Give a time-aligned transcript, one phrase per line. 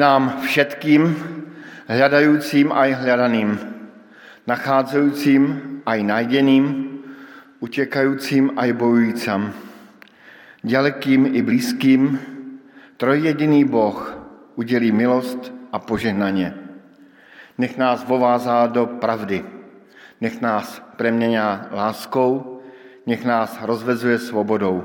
[0.00, 1.12] Nám všetkým,
[1.84, 3.50] hľadajúcim aj hľadaným,
[4.48, 5.42] nachádzajúcim
[5.84, 6.64] aj najdeným,
[7.60, 9.52] utekajúcim aj bojujúcam,
[10.64, 12.16] ďalekým i blízkým,
[12.96, 14.00] trojjediný Boh
[14.56, 16.56] udělí milost a požehnanie.
[17.60, 19.44] Nech nás vovázá do pravdy,
[20.20, 22.60] nech nás preměňá láskou,
[23.04, 24.80] nech nás rozvezuje svobodou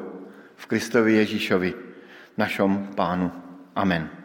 [0.56, 1.72] v Kristovi Ježíšovi,
[2.36, 3.32] našom Pánu.
[3.76, 4.25] Amen.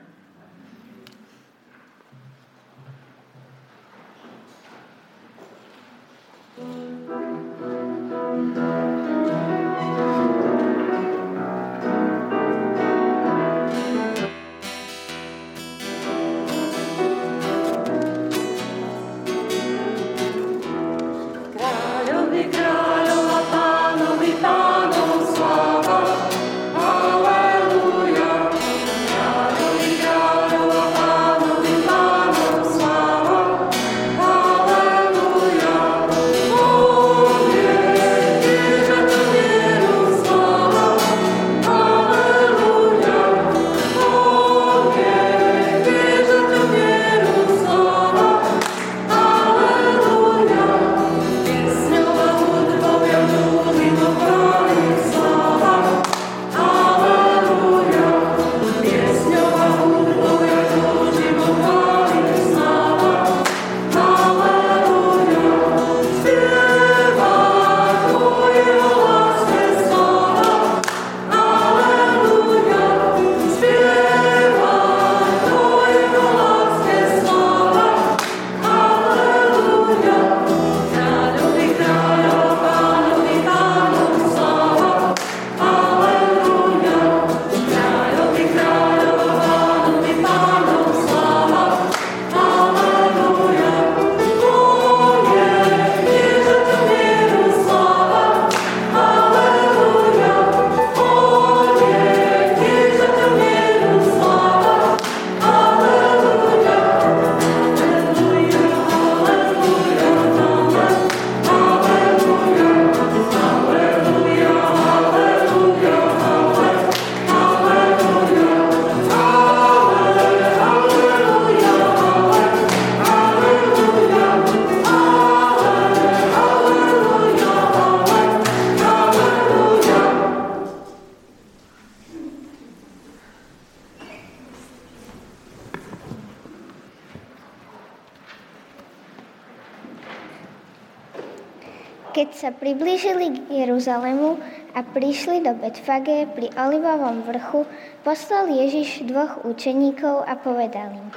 [145.50, 147.66] Do Betfage pri Olivovom vrchu,
[148.06, 151.10] poslal Ježiš dvoch učeníkov a povedal im,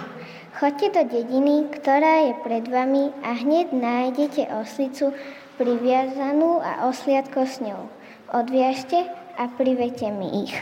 [0.57, 5.13] Choďte do dediny, ktorá je pred vami a hneď nájdete oslicu
[5.61, 7.85] priviazanú a osliadko s ňou.
[8.33, 9.05] Odviažte
[9.38, 10.57] a privete mi ich.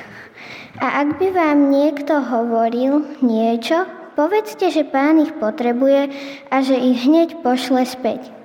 [0.84, 3.88] A ak by vám niekto hovoril niečo,
[4.20, 6.12] povedzte, že pán ich potrebuje
[6.52, 8.36] a že ich hneď pošle späť.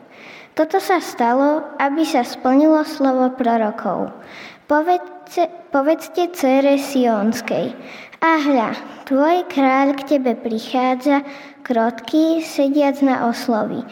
[0.54, 4.14] Toto sa stalo, aby sa splnilo slovo prorokov.
[5.36, 7.76] Povedce, povedzte cére Sionskej,
[8.24, 8.72] a hľa,
[9.04, 11.28] tvoj kráľ k tebe prichádza,
[11.60, 13.84] krotký, sediac na oslovi,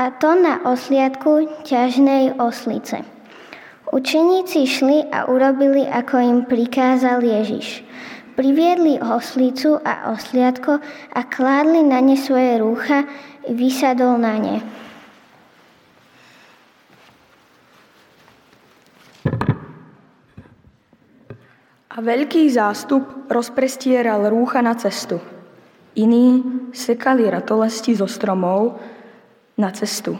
[0.00, 3.04] a to na osliadku ťažnej oslice.
[3.92, 7.84] Učeníci šli a urobili, ako im prikázal Ježiš.
[8.32, 10.80] Priviedli oslicu a osliadko
[11.12, 13.04] a kládli na ne svoje rúcha,
[13.44, 14.56] vysadol na ne.
[21.94, 25.22] A veľký zástup rozprestieral rúcha na cestu.
[25.94, 26.42] Iní
[26.74, 28.82] sekali ratolesti zo stromov
[29.54, 30.18] na cestu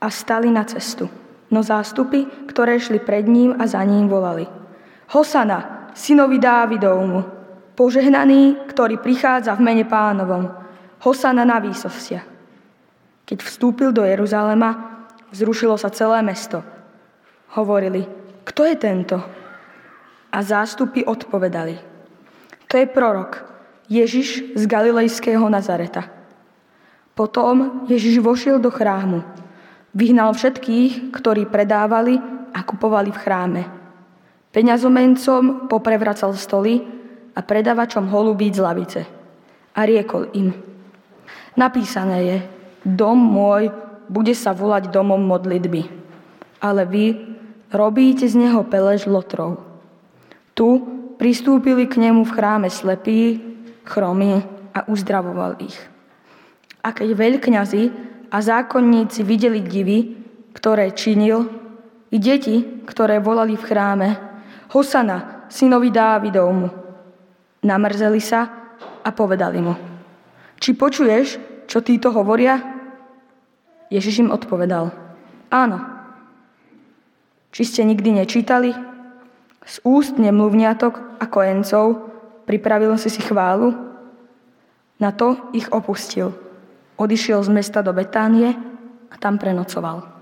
[0.00, 1.04] a stali na cestu.
[1.52, 4.48] No zástupy, ktoré šli pred ním a za ním volali.
[5.12, 7.20] Hosana, synovi Dávidovmu,
[7.76, 10.48] požehnaný, ktorý prichádza v mene pánovom.
[11.04, 12.24] Hosana na výsovsia.
[13.28, 15.04] Keď vstúpil do Jeruzalema,
[15.36, 16.64] vzrušilo sa celé mesto.
[17.60, 18.08] Hovorili,
[18.48, 19.16] kto je tento?
[20.28, 21.78] A zástupy odpovedali.
[22.68, 23.48] To je prorok,
[23.88, 26.04] Ježiš z Galilejského Nazareta.
[27.16, 29.24] Potom Ježiš vošiel do chrámu.
[29.96, 32.20] Vyhnal všetkých, ktorí predávali
[32.52, 33.62] a kupovali v chráme.
[34.52, 36.84] Peňazomencom poprevracal stoly
[37.32, 39.04] a predavačom holubíc lavice.
[39.74, 40.50] A riekol im,
[41.54, 42.38] napísané je,
[42.82, 43.70] dom môj
[44.08, 45.82] bude sa volať domom modlitby,
[46.64, 47.06] ale vy
[47.68, 49.67] robíte z neho pelež lotrov.
[50.58, 50.68] Tu
[51.22, 53.38] pristúpili k nemu v chráme slepí,
[53.86, 54.42] chromy
[54.74, 55.78] a uzdravoval ich.
[56.82, 57.82] A keď veľkňazi
[58.26, 60.18] a zákonníci videli divy,
[60.50, 61.46] ktoré činil,
[62.10, 64.08] i deti, ktoré volali v chráme,
[64.74, 66.68] Hosana, synovi Dávidovmu,
[67.62, 68.40] namrzeli sa
[69.04, 69.74] a povedali mu,
[70.58, 71.26] či počuješ,
[71.70, 72.58] čo títo hovoria?
[73.92, 74.90] Ježiš im odpovedal,
[75.52, 75.78] áno.
[77.54, 78.97] Či ste nikdy nečítali?
[79.68, 82.08] Z úst nemluvňatok a kojencov
[82.48, 83.76] pripravil si si chválu?
[84.96, 86.32] Na to ich opustil.
[86.96, 88.56] Odišiel z mesta do Betánie
[89.12, 90.17] a tam prenocoval.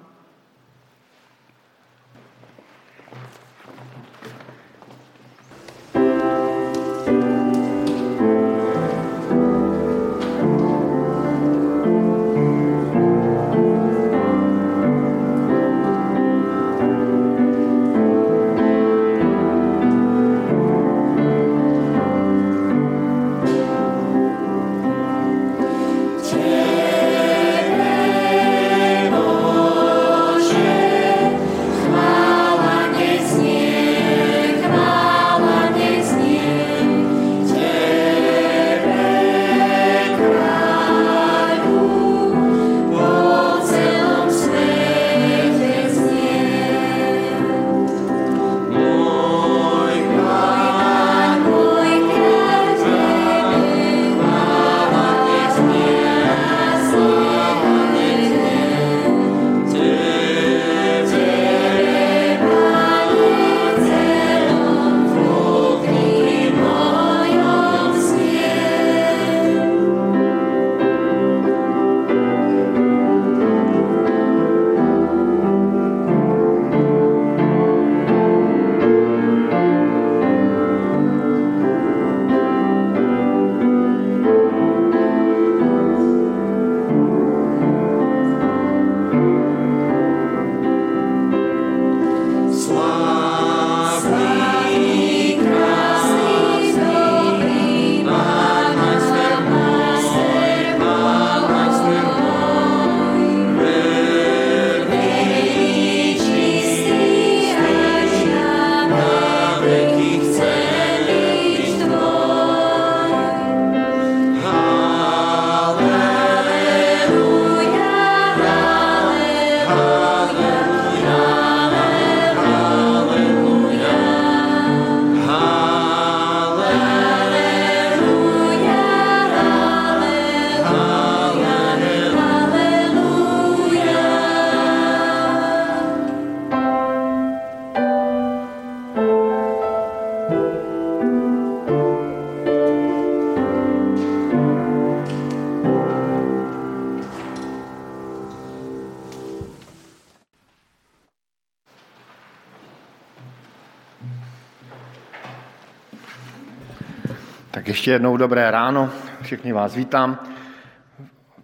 [157.87, 158.91] Ještě jednou dobré ráno,
[159.23, 160.19] všichni vás vítám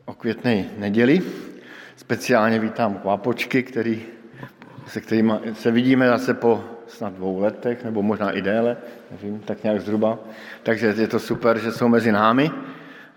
[0.05, 1.23] o květné neděli.
[1.97, 4.03] Speciálně vítám kvapočky, který,
[4.87, 8.77] se kterými se vidíme zase po snad dvou letech, nebo možná i déle,
[9.11, 10.19] nevím, tak nějak zhruba.
[10.63, 12.51] Takže je to super, že jsou mezi námi.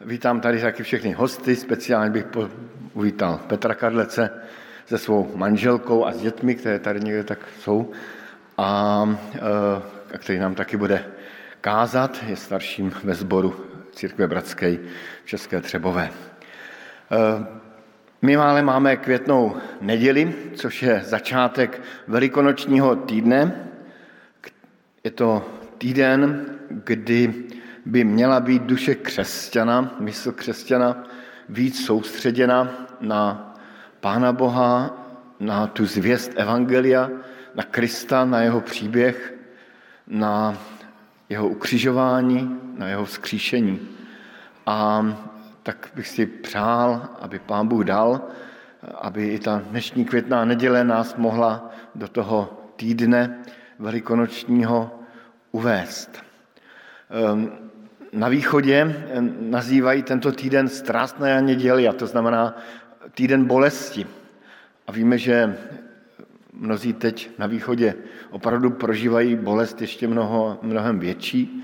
[0.01, 2.25] Vítám tady taky všechny hosty, speciálně bych
[2.93, 4.29] uvítal Petra Karlece
[4.85, 7.91] se svou manželkou a s dětmi, které tady někde tak jsou,
[8.57, 8.65] a,
[10.13, 11.14] a který nám taky bude
[11.65, 13.55] kázat, je starším ve sboru
[13.91, 14.77] Církve Bratské
[15.23, 16.09] v České Třebové.
[16.09, 17.45] Eh,
[18.21, 23.69] my ale máme květnou neděli, což je začátek velikonočního týdne.
[25.03, 27.33] Je to týden, kdy
[27.85, 31.03] by měla být duše křesťana, mysl křesťana
[31.49, 33.53] víc soustředěna na
[33.99, 34.97] Pána Boha,
[35.39, 37.09] na tu zvěst Evangelia,
[37.55, 39.33] na Krista, na jeho příběh,
[40.07, 40.57] na
[41.29, 43.79] jeho ukřižování, na jeho vzkříšení.
[44.65, 45.05] A
[45.63, 48.21] tak bych si přál, aby Pán Bůh dal,
[49.01, 53.39] aby i ta dnešní květná neděle nás mohla do toho týdne
[53.79, 54.99] velikonočního
[55.51, 56.23] uvést.
[57.09, 57.51] Ehm,
[58.13, 59.05] na východě
[59.39, 62.57] nazývají tento týden strastné neděli, a to znamená
[63.11, 64.07] týden bolesti.
[64.87, 65.57] A víme, že
[66.57, 67.95] mnozí teď na východě
[68.29, 71.63] opravdu prožívají bolest ještě mnoho, mnohem větší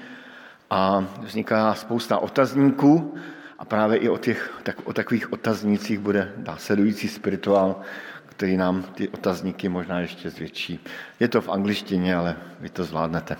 [0.69, 3.15] a vzniká spousta otazníků
[3.59, 7.81] a právě i o, těch, tak, o takových otaznících bude následující spirituál,
[8.25, 10.79] který nám ty otazníky možná ještě zvětší.
[11.19, 13.37] Je to v angličtině, ale vy to zvládnete.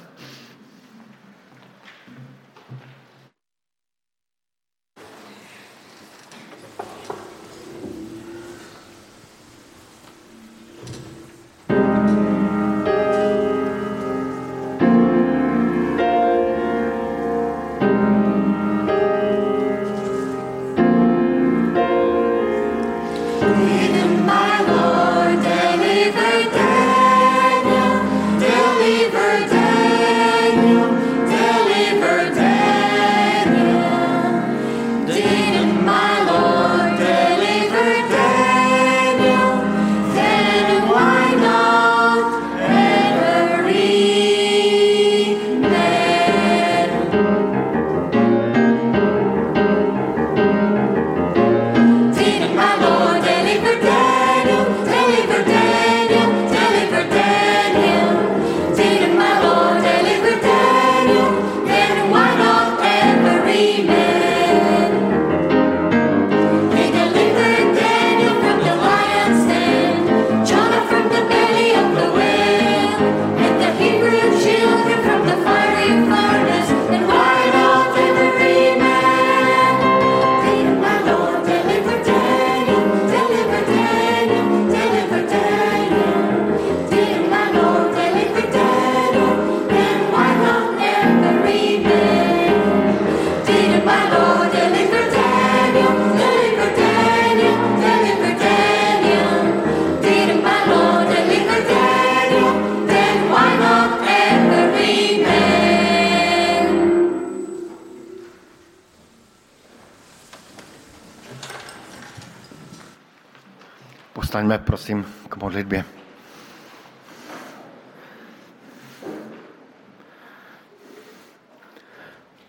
[114.52, 115.86] Povstaňme, prosím, k modlitbě.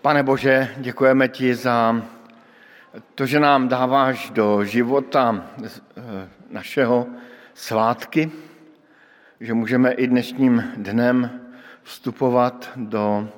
[0.01, 2.01] Pane Bože, děkujeme ti za
[3.15, 5.69] to, že nám dáváš do života eh,
[6.49, 7.07] našeho
[7.53, 8.31] svátky,
[9.39, 11.41] že můžeme i dnešním dnem
[11.83, 13.29] vstupovat do,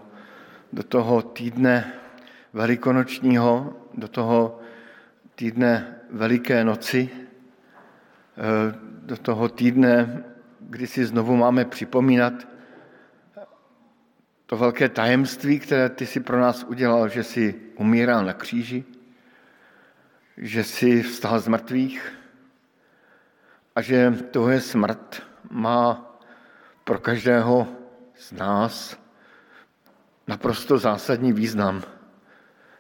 [0.74, 1.94] do toho týdne
[2.54, 4.60] velikonočního, do toho
[5.36, 7.25] týdne Veliké noci,
[9.06, 10.24] do toho týdne,
[10.60, 12.34] kdy si znovu máme připomínat
[14.46, 18.84] to velké tajemství, které ty si pro nás udělal, že si umíral na kříži,
[20.38, 22.14] že si vstal z mrtvých
[23.76, 26.16] a že tohle smrt má
[26.84, 27.68] pro každého
[28.16, 28.98] z nás
[30.28, 31.84] naprosto zásadní význam,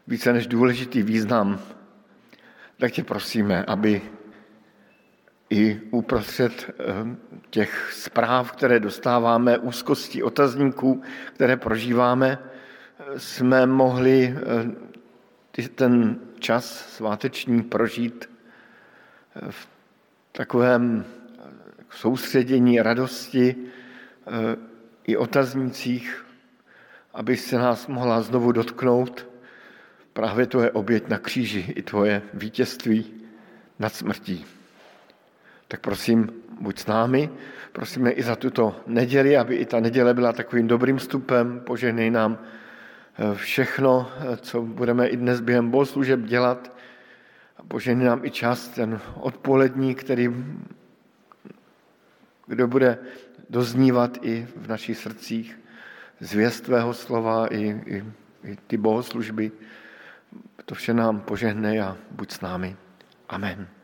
[0.08, 1.60] více než důležitý význam,
[2.78, 4.02] tak tě prosíme, aby
[5.50, 6.84] i uprostřed eh,
[7.50, 11.02] těch zpráv, které dostáváme, úzkostí otazníků,
[11.34, 12.40] které prožíváme,
[13.18, 14.36] jsme mohli
[15.58, 18.30] eh, ten čas sváteční prožít
[19.36, 19.68] eh, v
[20.32, 21.06] takovém
[21.90, 23.56] soustředění, radosti
[25.08, 26.25] i otaznících,
[27.14, 29.28] aby se nás mohla znovu dotknout.
[30.14, 33.14] Právě tvoje oběť na kříži i tvoje vítězství
[33.80, 34.46] nad smrtí
[35.68, 36.30] tak prosím,
[36.62, 37.30] buď s námi.
[37.72, 41.60] Prosíme i za tuto neděli, aby i ta neděle byla takovým dobrým vstupem.
[41.60, 46.78] Požehnej nám eh, všechno, eh, co budeme i dnes během bohoslužeb dělat.
[47.58, 50.30] A požehnej nám i čas, ten odpolední, který
[52.48, 52.98] kdo bude
[53.50, 55.60] doznívat i v našich srdcích
[56.20, 58.04] zvěst tvého slova i, i,
[58.44, 59.52] i ty bohoslužby.
[60.66, 62.76] To vše nám požehnej a buď s námi.
[63.30, 63.75] Amen.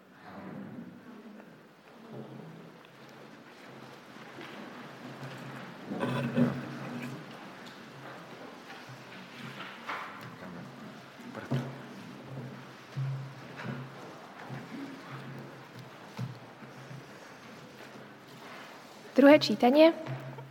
[19.22, 19.94] Druhé čítanie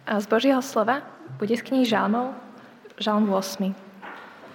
[0.06, 1.02] z Božieho slova
[1.42, 2.38] bude z knihy Žalmov,
[3.02, 3.75] Žalm 8.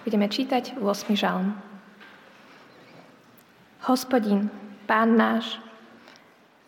[0.08, 1.12] Budeme čítať 8.
[1.18, 1.52] žalm.
[3.84, 4.48] Hospodin,
[4.86, 5.58] Pán náš,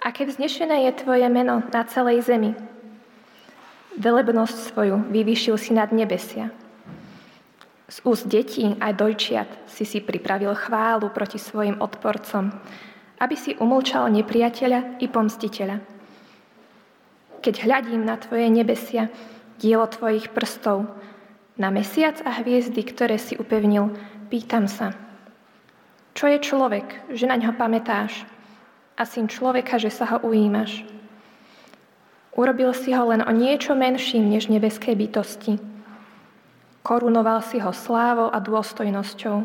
[0.02, 2.52] aké vznešené je Tvoje meno na celej zemi,
[3.98, 6.54] Velebnosť svoju vyvýšil si nad nebesia.
[7.90, 12.54] Z úst detí aj dojčiat si si pripravil chválu proti svojim odporcom,
[13.18, 15.82] aby si umlčal nepriateľa i pomstiteľa.
[17.42, 19.10] Keď hľadím na tvoje nebesia,
[19.58, 20.86] dielo tvojich prstov,
[21.58, 23.90] na mesiac a hviezdy, ktoré si upevnil,
[24.30, 24.94] pýtam sa,
[26.14, 28.26] čo je človek, že na ňo pamätáš,
[28.98, 30.82] a syn človeka, že sa ho ujímaš.
[32.38, 35.58] Urobil si ho len o niečo menším než nebeské bytosti.
[36.86, 39.42] Korunoval si ho slávou a dôstojnosťou.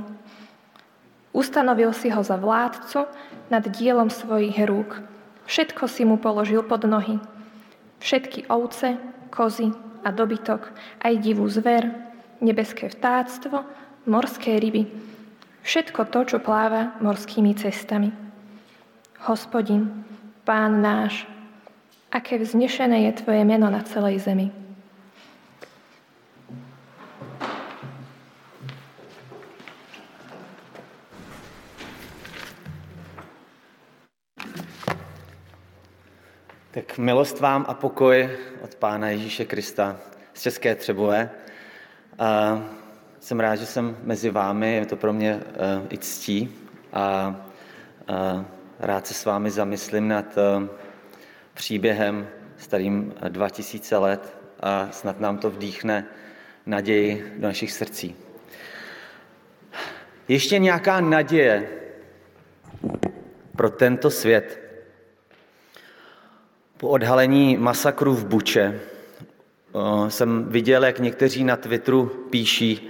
[1.33, 3.09] Ustanovil si ho za vládcu
[3.49, 5.01] nad dielom svojich rúk.
[5.49, 7.17] Všetko si mu položil pod nohy.
[7.97, 9.01] Všetky ovce,
[9.33, 9.73] kozy
[10.05, 10.69] a dobytok,
[11.01, 11.89] aj divú zver,
[12.45, 13.65] nebeské vtáctvo,
[14.05, 14.85] morské ryby.
[15.65, 18.13] Všetko to, čo pláva morskými cestami.
[19.25, 20.05] Hospodin,
[20.45, 21.32] Pán náš,
[22.13, 24.53] aké vznešené je Tvoje meno na celej zemi.
[36.73, 38.29] Tak milost vám a pokoj
[38.61, 39.97] od Pána Ježíše Krista
[40.33, 41.29] z České Třebové.
[42.19, 42.61] A
[43.19, 45.41] jsem rád, že jsem mezi vámi, je to pro mě uh,
[45.89, 46.49] i ctí
[46.93, 47.35] a
[48.09, 48.43] uh,
[48.79, 50.67] rád se s vámi zamyslím nad uh,
[51.53, 56.05] příběhem starým 2000 let a snad nám to vdýchne
[56.65, 58.15] naději do našich srdcí.
[60.27, 61.69] Ještě nějaká naděje
[63.55, 64.59] pro tento svět–
[66.83, 68.79] po odhalení masakru v Buče
[70.07, 72.89] jsem viděl, jak někteří na Twitteru píší,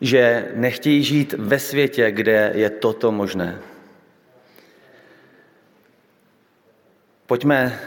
[0.00, 3.58] že nechtějí žít ve světě, kde je toto možné.
[7.30, 7.80] Pojďme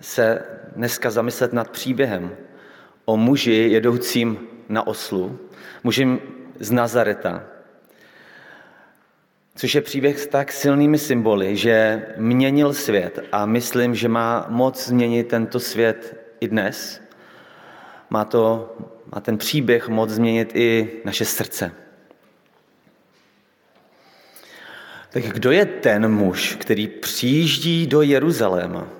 [0.00, 0.42] se
[0.76, 2.36] dneska zamyslet nad příběhem
[3.04, 4.38] o muži jedoucím
[4.68, 5.38] na oslu,
[5.84, 6.18] muži
[6.60, 7.44] z Nazareta,
[9.56, 14.86] což je příběh s tak silnými symboly, že měnil svět a myslím, že má moc
[14.88, 17.00] změnit tento svět i dnes.
[18.10, 18.76] Má, to,
[19.14, 21.72] má ten příběh moc změnit i naše srdce.
[25.10, 28.97] Tak kdo je ten muž, který přijíždí do Jeruzaléma?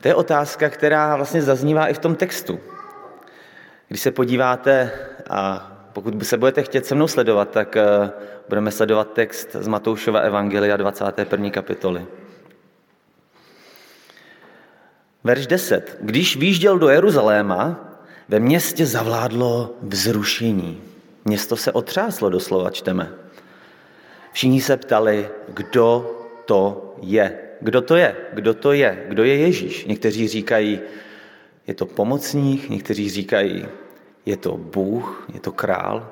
[0.00, 2.60] To je otázka, která vlastně zaznívá i v tom textu.
[3.88, 4.90] Když se podíváte
[5.30, 8.10] a pokud se budete chtět se mnou sledovat, tak eh,
[8.48, 11.50] budeme sledovat text z Matoušova Evangelia 21.
[11.50, 12.06] kapitoly.
[15.24, 15.98] Verš 10.
[16.00, 17.80] Když výjížděl do Jeruzaléma,
[18.28, 20.82] ve městě zavládlo vzrušení.
[21.24, 23.12] Město se otřáslo, doslova čteme.
[24.32, 26.10] Všichni se ptali, kdo
[26.44, 27.45] to je.
[27.60, 28.16] Kdo to je?
[28.32, 29.04] Kdo to je?
[29.08, 29.84] Kdo je Ježíš?
[29.84, 30.80] Někteří říkají,
[31.66, 33.68] je to pomocník, někteří říkají,
[34.26, 36.10] je to Bůh, je to král,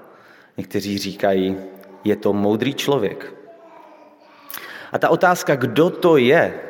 [0.57, 1.57] někteří říkají,
[2.05, 3.35] je to moudrý člověk.
[4.93, 6.61] A ta otázka, kdo to je,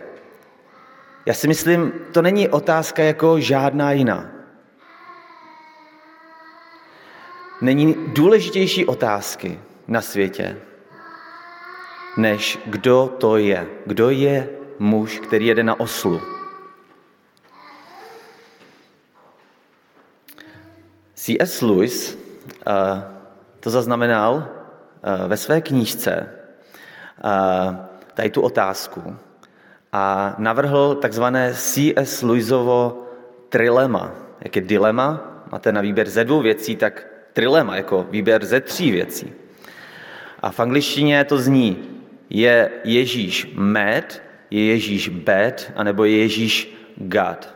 [1.27, 4.31] já si myslím, to není otázka jako žádná jiná.
[7.61, 10.57] Není důležitější otázky na světě,
[12.17, 13.67] než kdo to je.
[13.87, 16.21] Kdo je muž, který jede na oslu.
[21.15, 21.63] C.S.
[21.63, 23.03] Lewis uh,
[23.61, 26.29] to zaznamenal uh, ve své knížce
[27.25, 27.77] uh,
[28.15, 29.17] tady tu otázku
[29.93, 32.23] a navrhl takzvané C.S.
[32.23, 33.07] Lewisovo
[33.49, 34.13] trilema.
[34.41, 35.21] Jak je dilema,
[35.53, 39.33] máte na výběr ze dvou věcí, tak trilema jako výběr ze tří věcí.
[40.43, 41.95] A v angličtině to zní,
[42.31, 44.21] je Ježíš mad,
[44.55, 47.49] je Ježíš bad, anebo je Ježíš God.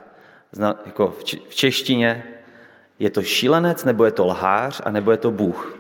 [0.53, 1.15] Zna, jako
[1.49, 2.25] v češtině
[2.99, 5.79] je to šílenec, nebo je to lhář, a nebo je to Bůh.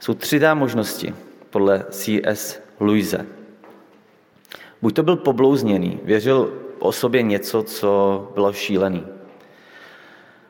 [0.00, 1.14] Jsou tři dá možnosti
[1.50, 2.60] podle C.S.
[2.80, 3.26] Louise.
[4.82, 9.06] Buď to byl poblouzněný, věřil o sobě něco, co bylo šílený.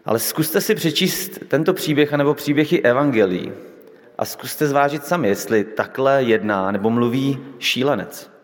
[0.04, 3.52] Ale zkuste si přečíst tento příběh, anebo příběhy evangelií
[4.18, 8.35] a zkuste zvážit sami, jestli takhle jedná nebo mluví šílenec.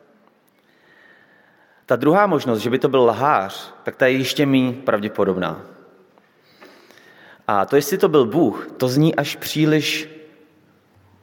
[1.93, 5.61] Ta druhá možnost, že by to byl lhář, tak ta je ještě méně pravděpodobná.
[7.47, 10.09] A to, jestli to byl Bůh, to zní až příliš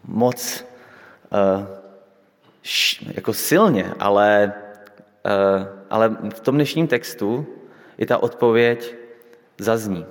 [0.06, 0.66] moc
[1.34, 1.66] uh,
[2.62, 4.54] š, jako silně, ale,
[5.26, 7.48] uh, ale v tom dnešním textu
[7.98, 8.96] i ta odpověď
[9.58, 10.06] zazní.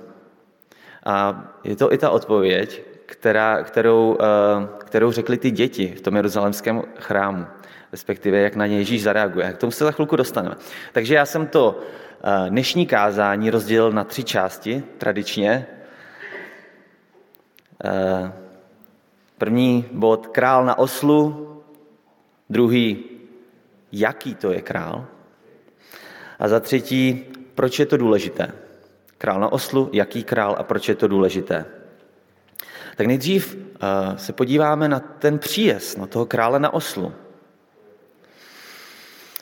[1.05, 6.15] A je to i ta odpověď, která, kterou, uh, kterou řekli ty děti v tom
[6.15, 7.47] jeruzalemském chrámu,
[7.91, 9.53] respektive jak na ně Ježíš zareaguje.
[9.53, 10.55] K tomu se za chvilku dostaneme.
[10.91, 11.79] Takže já jsem to
[12.49, 15.67] dnešní kázání rozdělil na tři části, tradičně.
[17.85, 18.31] Eh,
[19.37, 21.47] první bod král na oslu,
[22.49, 23.03] druhý
[23.91, 25.05] jaký to je král
[26.39, 27.25] a za třetí
[27.55, 28.51] proč je to důležité.
[29.17, 31.65] Král na oslu, jaký král a proč je to důležité.
[32.95, 37.13] Tak nejdřív eh, se podíváme na ten příjezd, na toho krále na oslu.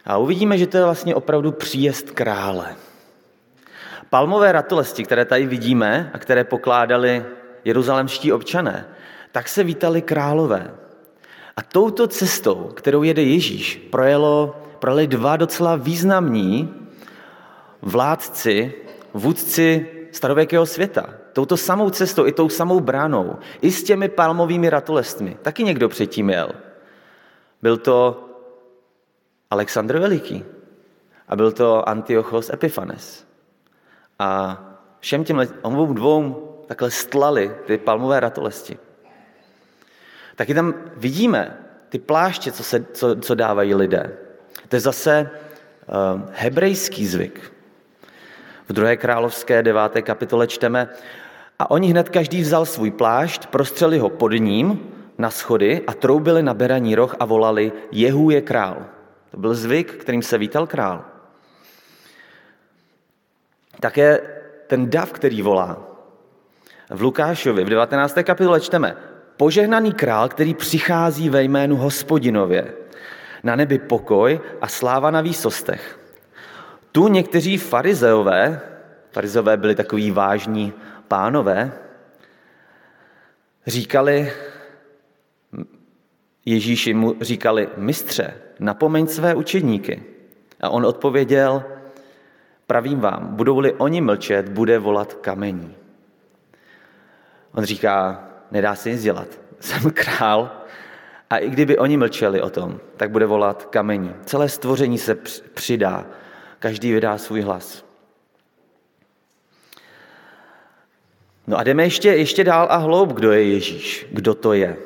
[0.08, 2.76] A uvidíme, že to je vlastně opravdu příjezd krále.
[4.10, 7.26] Palmové ratolesti, které tady vidíme a které pokládali
[7.66, 8.86] jeruzalemští občané,
[9.32, 10.72] tak se vítali králové.
[11.58, 16.74] A touto cestou, kterou jede Ježíš, projelo, projeli dva docela významní
[17.82, 18.74] vládci,
[19.14, 21.10] vůdci starověkého světa.
[21.34, 25.38] Touto samou cestou, i tou samou bránou, i s těmi palmovými ratolestmi.
[25.42, 26.50] Taky někdo předtím jel.
[27.62, 28.27] Byl to
[29.52, 30.46] Alexandr Veliký
[31.28, 33.28] a byl to Antiochos Epiphanes.
[34.20, 34.60] A
[35.00, 38.78] všem těm obou dvou takhle stlali ty palmové ratolesti.
[40.36, 41.58] Taky tam vidíme
[41.90, 44.18] ty pláště, co, se, co, co dávají lidé.
[44.68, 45.30] To je zase
[45.88, 47.54] uh, hebrejský zvyk.
[48.70, 50.90] V druhé královské deváté kapitole čteme,
[51.60, 56.44] a oni hned každý vzal svůj plášť, prostřeli ho pod ním na schody a troubili
[56.44, 58.86] na beraní roh a volali, Jehu je král.
[59.32, 61.06] To byl zvyk, kterým se vítal král.
[63.80, 64.20] Také
[64.68, 65.78] ten dav, který volá.
[66.90, 68.18] V Lukášovi v 19.
[68.24, 68.96] kapitole čteme,
[69.38, 72.74] požehnaný král, který přichází ve jménu hospodinově.
[73.44, 76.00] Na nebi pokoj a sláva na výsostech.
[76.92, 78.62] Tu někteří farizeové,
[79.12, 80.74] farizeové byli takový vážní
[81.08, 81.72] pánové,
[83.68, 84.34] říkali,
[86.48, 90.04] Ježíši mu říkali, mistře, napomeň své učedníky.
[90.62, 91.64] A on odpověděl,
[92.68, 95.76] pravím vám, budou-li oni mlčet, bude volat kamení.
[97.54, 99.28] On říká, nedá se nic dělat,
[99.60, 100.52] jsem král
[101.30, 104.14] a i kdyby oni mlčeli o tom, tak bude volat kamení.
[104.26, 105.16] Celé stvoření se
[105.54, 106.06] přidá,
[106.60, 107.86] každý vydá svůj hlas.
[111.48, 114.78] No a jdeme ještě, ještě dál a hloub, kdo je Ježíš, kdo to je.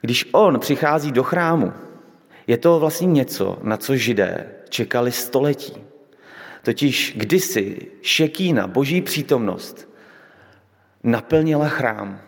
[0.00, 1.72] Když on přichází do chrámu,
[2.46, 5.84] je to vlastně něco, na co židé čekali století.
[6.62, 9.88] Totiž kdysi šekína, boží přítomnost,
[11.02, 12.20] naplnila chrám.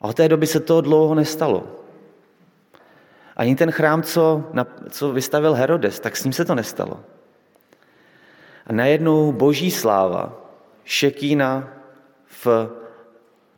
[0.00, 1.84] A od té doby se to dlouho nestalo.
[3.36, 4.44] Ani ten chrám, co,
[4.90, 7.00] co vystavil Herodes, tak s ním se to nestalo.
[8.66, 10.50] A najednou boží sláva,
[10.84, 11.68] šekína
[12.44, 12.70] v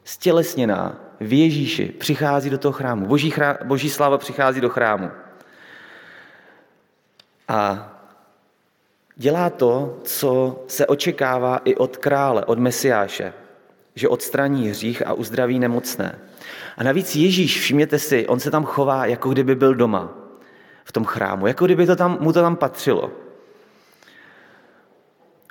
[0.05, 3.07] stělesněná v Ježíši přichází do toho chrámu.
[3.07, 5.11] Boží, chrá, boží sláva přichází do chrámu.
[7.49, 7.93] A
[9.17, 13.33] dělá to, co se očekává i od krále, od Mesiáše,
[13.95, 16.19] že odstraní hřích a uzdraví nemocné.
[16.77, 20.09] A navíc Ježíš, všimněte si, on se tam chová, jako kdyby byl doma
[20.85, 23.11] v tom chrámu, jako kdyby to tam, mu to tam patřilo.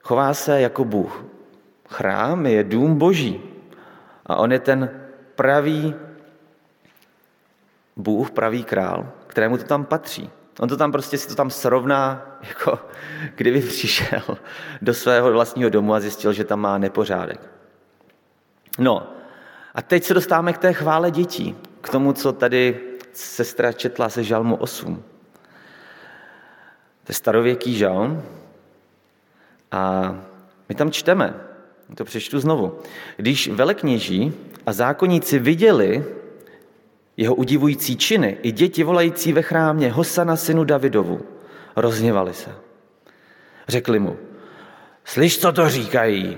[0.04, 1.26] Chová se jako Bůh.
[1.90, 3.42] Chrám je dům boží
[4.26, 4.99] a on je ten
[5.40, 5.96] pravý
[7.96, 10.30] Bůh, pravý král, kterému to tam patří.
[10.60, 12.80] On to tam prostě si to tam srovná, jako
[13.36, 14.22] kdyby přišel
[14.82, 17.40] do svého vlastního domu a zjistil, že tam má nepořádek.
[18.80, 19.14] No,
[19.76, 22.80] a teď se dostáváme k té chvále dětí, k tomu, co tady
[23.14, 24.96] sestra četla se žalmu 8.
[27.04, 28.24] To je starověký žalm
[29.72, 30.16] a
[30.70, 31.49] my tam čteme,
[31.96, 32.80] to přečtu znovu.
[33.18, 34.34] Když velekněží
[34.66, 36.06] a zákonníci viděli
[37.18, 41.22] jeho udivující činy, i děti volající ve chrámě Hosana synu Davidovu,
[41.76, 42.56] rozněvali se.
[43.68, 44.18] Řekli mu,
[45.06, 46.38] slyš, co to říkají?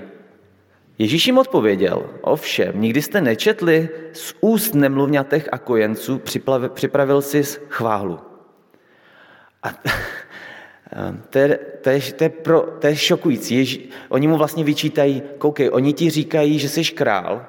[0.98, 6.20] Ježíš jim odpověděl, ovšem, nikdy jste nečetli z úst nemluvňatech a kojenců,
[6.68, 8.18] připravil si chválu.
[9.62, 9.68] A
[11.30, 13.56] to je, to je, to je, pro, to je šokující.
[13.56, 17.46] Ježí, oni mu vlastně vyčítají, koukej, oni ti říkají, že jsi král,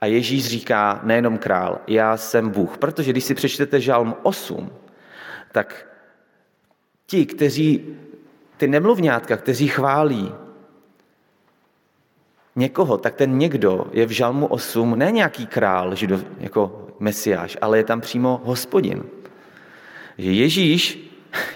[0.00, 2.78] a Ježíš říká, nejenom král, já jsem Bůh.
[2.78, 4.70] Protože když si přečtete žalm 8,
[5.52, 5.86] tak
[7.06, 7.96] ti, kteří,
[8.56, 10.32] ty nemluvňátka, kteří chválí
[12.56, 15.94] někoho, tak ten někdo je v žalmu 8 ne nějaký král,
[16.38, 19.02] jako mesiáš, ale je tam přímo hospodin.
[20.18, 21.05] Že Ježíš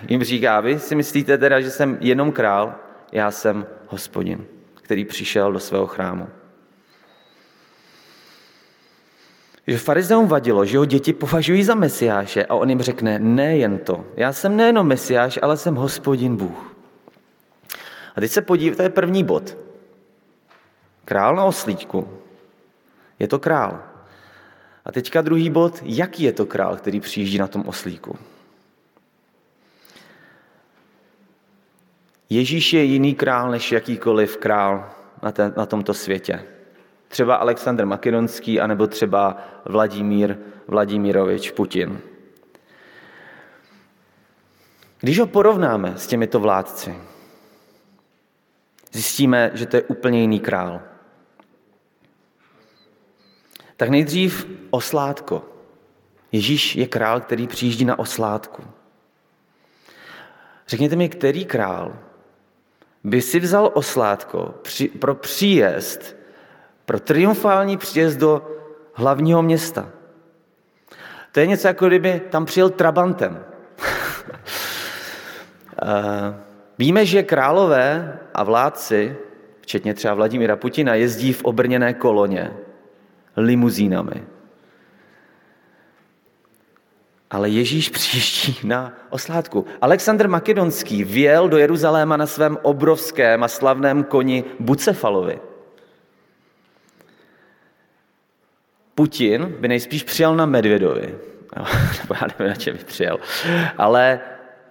[0.09, 2.75] jim říká, vy si myslíte teda, že jsem jenom král,
[3.13, 6.29] já jsem hospodin, který přišel do svého chrámu.
[9.71, 14.05] že farizeum vadilo, že ho děti považují za mesiáše a on jim řekne, nejen to,
[14.17, 16.77] já jsem nejenom mesiáš, ale jsem hospodin Bůh.
[18.17, 19.57] A teď se podívejte, to je první bod.
[21.05, 22.09] Král na oslíčku.
[23.19, 23.83] Je to král.
[24.85, 28.19] A teďka druhý bod, jaký je to král, který přijíždí na tom oslíku.
[32.31, 34.91] Ježíš je jiný král než jakýkoliv král
[35.23, 36.45] na, ten, na tomto světě.
[37.09, 40.37] Třeba Alexandr Makedonský, anebo třeba Vladimír
[40.69, 42.01] Vladimirovič Putin.
[45.01, 46.99] Když ho porovnáme s těmito vládci,
[48.93, 50.81] zjistíme, že to je úplně jiný král.
[53.77, 55.45] Tak nejdřív oslátko.
[56.33, 58.63] Ježíš je král, který přijíždí na oslátku.
[60.69, 62.10] Řekněte mi, který král
[63.05, 64.55] by si vzal oslátko
[64.99, 66.21] pro příjezd
[66.91, 68.51] pro triumfální příjezd do
[68.95, 69.89] hlavního města.
[71.33, 73.45] To je něco jako kdyby tam přijel Trabantem.
[76.79, 79.17] Víme, že králové a vládci,
[79.61, 82.53] včetně třeba Vladimíra Putina, jezdí v obrněné koloně,
[83.37, 84.25] limuzínami.
[87.31, 89.67] Ale Ježíš přijíždí na oslátku.
[89.81, 95.41] Alexandr Makedonský vjel do Jeruzaléma na svém obrovském a slavném koni Bucefalovi.
[98.95, 101.19] Putin by nejspíš přijel na Medvědovi.
[102.01, 103.19] Nebo já nevím, na čem by přijel.
[103.79, 104.21] Ale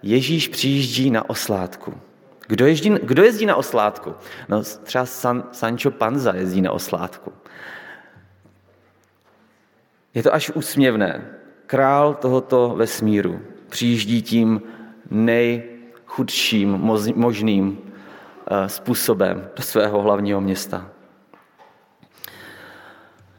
[0.02, 2.00] Ježíš přijíždí na oslátku.
[2.46, 4.14] Kdo jezdí, kdo jezdí na oslátku?
[4.48, 7.32] No, třeba San, Sancho Panza jezdí na oslátku.
[10.14, 11.39] Je to až úsměvné.
[11.70, 14.62] Král tohoto vesmíru přijíždí tím
[15.10, 16.70] nejchudším
[17.14, 17.78] možným
[18.50, 20.90] eh, způsobem do svého hlavního města.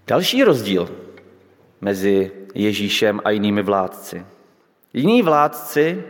[0.08, 0.90] Další rozdíl
[1.82, 4.26] mezi Ježíšem a jinými vládci.
[4.94, 6.04] Jiní vládci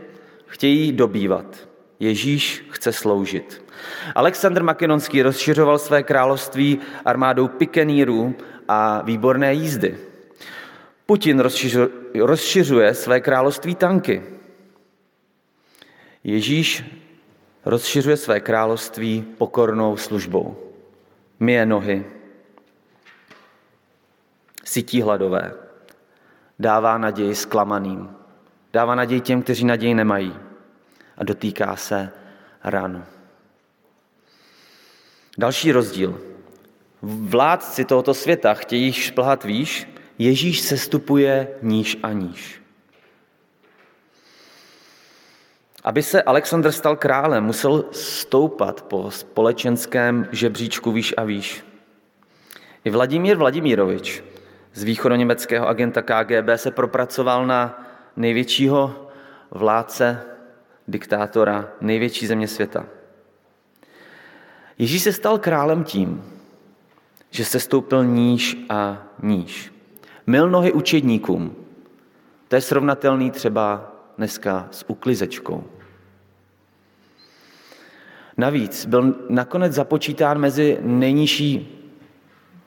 [0.45, 1.69] chtějí dobývat.
[1.99, 3.65] Ježíš chce sloužit.
[4.15, 8.35] Alexandr Makedonský rozšiřoval své království armádou pikenýrů
[8.67, 10.10] a výborné jízdy.
[11.11, 11.43] Putin
[12.15, 14.23] rozšiřuje své království tanky.
[16.23, 16.83] Ježíš
[17.65, 20.57] rozšiřuje své království pokornou službou.
[21.39, 22.05] Myje nohy,
[24.63, 25.53] sytí hladové,
[26.59, 28.09] dává naději zklamaným,
[28.73, 30.35] dává naději těm, kteří naději nemají
[31.17, 32.11] a dotýká se
[32.63, 33.05] ran.
[35.37, 36.21] Další rozdíl.
[37.01, 42.61] Vládci tohoto světa chtějí šplhat výš, Ježíš sestupuje níž a níž.
[45.83, 51.65] Aby se Alexandr stal králem, musel stoupat po společenském žebříčku výš a výš.
[52.83, 54.23] I Vladimír Vladimírovič
[54.73, 59.07] z východoněmeckého agenta KGB se propracoval na největšího
[59.51, 60.23] vládce,
[60.87, 62.85] diktátora největší země světa.
[64.77, 66.23] Ježíš se stal králem tím,
[67.29, 69.70] že se stoupil níž a níž.
[70.31, 71.55] Mil nohy učedníkům.
[72.47, 75.63] To je srovnatelný třeba dneska s uklizečkou.
[78.37, 81.79] Navíc byl nakonec započítán mezi nejnižší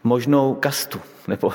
[0.02, 1.52] možnou kastu nebo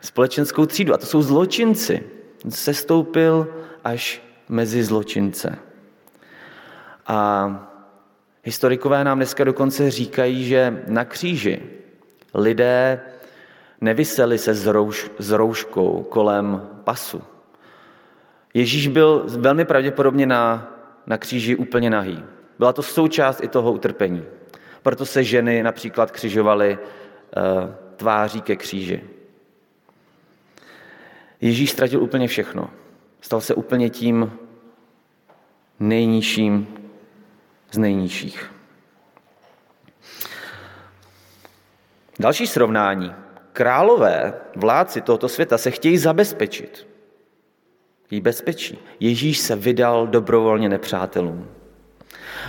[0.00, 0.94] společenskou třídu.
[0.94, 2.02] A to jsou zločinci.
[2.48, 3.54] Sestoupil
[3.84, 5.58] až mezi zločince.
[7.06, 7.18] A
[8.44, 11.62] historikové nám dneska dokonce říkají, že na kříži
[12.34, 13.00] lidé
[13.80, 14.54] nevyseli se
[15.18, 17.22] s rouškou kolem pasu.
[18.54, 20.72] Ježíš byl velmi pravděpodobně na,
[21.06, 22.24] na kříži úplně nahý.
[22.58, 24.24] Byla to součást i toho utrpení.
[24.82, 29.04] Proto se ženy například křižovaly uh, tváří ke kříži.
[31.40, 32.70] Ježíš ztratil úplně všechno.
[33.20, 34.32] Stal se úplně tím
[35.80, 36.66] nejnižším
[37.70, 38.52] z nejnižších.
[42.18, 43.14] Další srovnání.
[43.58, 46.86] Králové, vládci tohoto světa se chtějí zabezpečit.
[48.10, 48.78] Jí bezpečí.
[49.00, 51.48] Ježíš se vydal dobrovolně nepřátelům.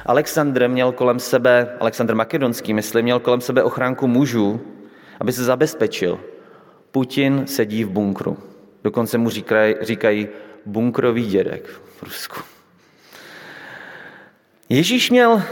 [0.06, 4.62] Alexandr měl kolem sebe, Alexandr Makedonský, myslím, měl kolem sebe ochránku mužů,
[5.20, 6.20] aby se zabezpečil.
[6.92, 8.38] Putin sedí v bunkru.
[8.84, 10.28] Dokonce mu říkají, říkají
[10.66, 12.40] bunkrový dědek v Rusku.
[14.70, 15.44] Ježíš měl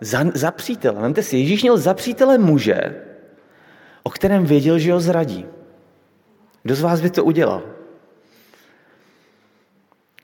[0.00, 3.11] za, za přítele, vemte si, Ježíš měl za přítele muže,
[4.02, 5.46] o kterém věděl, že ho zradí.
[6.62, 7.62] Kdo z vás by to udělal?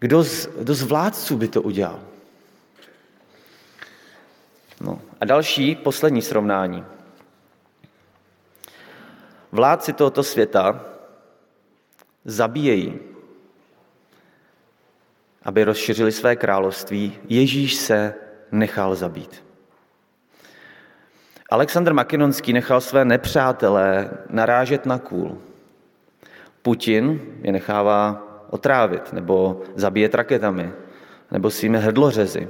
[0.01, 2.01] Kdo z, kdo z vládců by to udělal?
[4.81, 5.01] No.
[5.21, 6.85] A další, poslední srovnání.
[9.53, 10.85] Vládci tohoto světa
[12.25, 12.99] zabíjejí,
[15.43, 17.19] aby rozšířili své království.
[17.29, 18.14] Ježíš se
[18.53, 19.47] nechal zabít.
[21.50, 25.38] Alexandr Makedonský nechal své nepřátelé narážet na kůl.
[26.62, 30.72] Putin je nechává otrávit nebo zabíjet raketami
[31.30, 32.48] nebo svými hrdlořezy.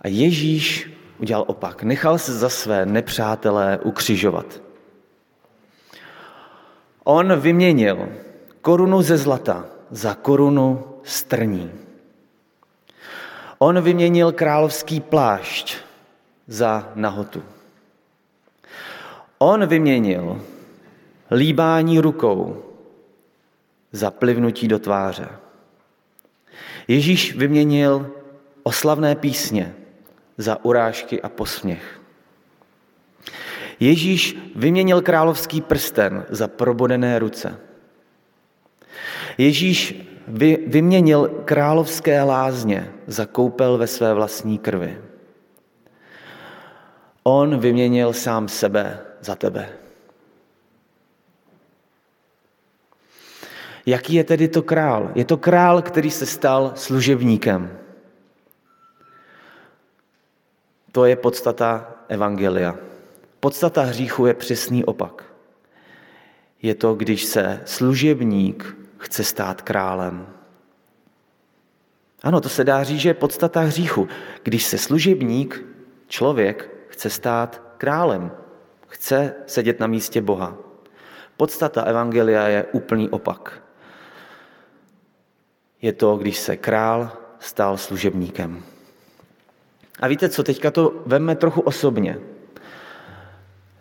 [0.00, 1.82] A Ježíš udělal opak.
[1.82, 4.62] Nechal se za své nepřátelé ukřižovat.
[7.04, 8.08] On vyměnil
[8.60, 11.72] korunu ze zlata za korunu strní.
[13.58, 15.76] On vyměnil královský plášť
[16.46, 17.42] za nahotu.
[19.38, 20.42] On vyměnil
[21.30, 22.62] líbání rukou
[23.92, 25.28] za plivnutí do tváře.
[26.88, 28.10] Ježíš vyměnil
[28.62, 29.74] oslavné písně
[30.38, 32.00] za urážky a posměch.
[33.80, 37.58] Ježíš vyměnil královský prsten za probodené ruce.
[39.38, 44.98] Ježíš Vy, vyměnil královské lázně za koupel ve své vlastní krvi.
[47.22, 49.68] On vyměnil sám sebe za tebe.
[53.86, 55.10] Jaký je tedy to král?
[55.14, 57.78] Je to král, který se stal služebníkem.
[60.92, 62.78] To je podstata Evangelia.
[63.40, 65.24] Podstata hříchu je přesný opak.
[66.62, 70.26] Je to, když se služebník chce stát králem.
[72.22, 74.08] Ano, to se dá říct, že je podstata hříchu.
[74.42, 75.62] Když se služebník,
[76.08, 78.32] člověk, chce stát králem,
[78.88, 80.56] chce sedět na místě Boha.
[81.36, 83.62] Podstata Evangelia je úplný opak.
[85.82, 88.62] Je to, když se král stal služebníkem.
[90.00, 92.18] A víte co, teďka to veme trochu osobně.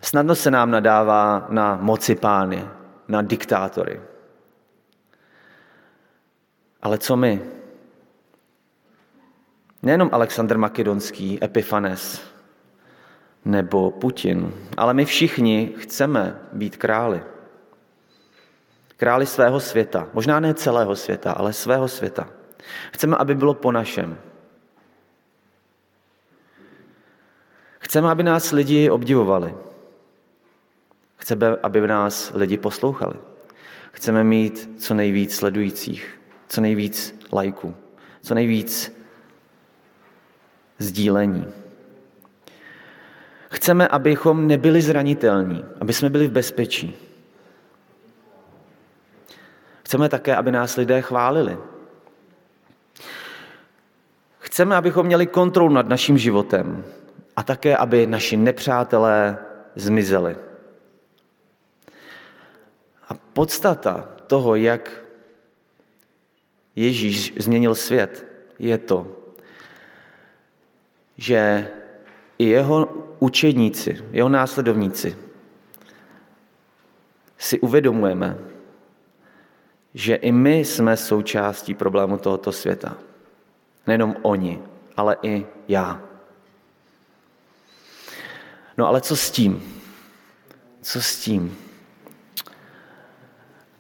[0.02, 2.68] Snadno se nám nadává na moci pány,
[3.08, 4.02] na diktátory.
[6.82, 7.42] Ale co my?
[9.84, 12.35] Nejenom Alexandr Makedonský, Epifanes
[13.46, 17.24] nebo Putin, ale my všichni chceme být králi.
[18.98, 20.10] Králi svého světa.
[20.14, 22.30] Možná ne celého světa, ale svého světa.
[22.94, 24.18] Chceme, aby bylo po našem.
[27.80, 29.56] Chceme, aby nás lidi obdivovali.
[31.18, 33.16] Chceme, aby nás lidi poslouchali.
[33.92, 37.76] Chceme mít co nejvíc sledujících, co nejvíc lajků,
[38.22, 38.98] co nejvíc
[40.80, 41.65] sdílení.
[43.56, 46.96] Chceme, abychom nebyli zranitelní, aby jsme byli v bezpečí.
[49.84, 51.58] Chceme také, aby nás lidé chválili.
[54.40, 56.84] Chceme, abychom měli kontrolu nad naším životem,
[57.36, 59.38] a také, aby naši nepřátelé
[59.76, 60.36] zmizeli.
[63.10, 64.92] A podstata toho, jak
[66.76, 68.26] Ježíš změnil svět,
[68.60, 69.08] je to,
[71.18, 71.68] že
[72.38, 75.18] i jeho učedníci, jeho následovníci
[77.38, 78.38] si uvědomujeme,
[79.94, 82.98] že i my jsme součástí problému tohoto světa.
[83.88, 84.60] Nejenom oni,
[84.98, 86.02] ale i já.
[88.78, 89.82] No ale co s tím?
[90.82, 91.58] Co s tím?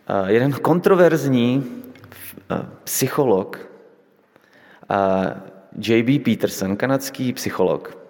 [0.09, 3.69] Uh, jeden kontroverzní uh, psycholog,
[4.89, 4.97] uh,
[5.77, 6.19] J.B.
[6.19, 8.04] Peterson, kanadský psycholog,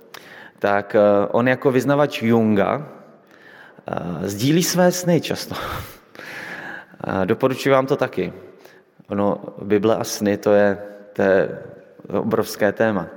[0.60, 0.96] tak
[1.32, 2.88] on jako vyznavač Junga
[4.22, 5.56] sdílí své sny často.
[7.26, 8.34] Doporučuji vám to taky.
[9.10, 10.78] Ono, Bible a sny, to je,
[11.14, 11.60] to je
[12.08, 13.08] obrovské téma.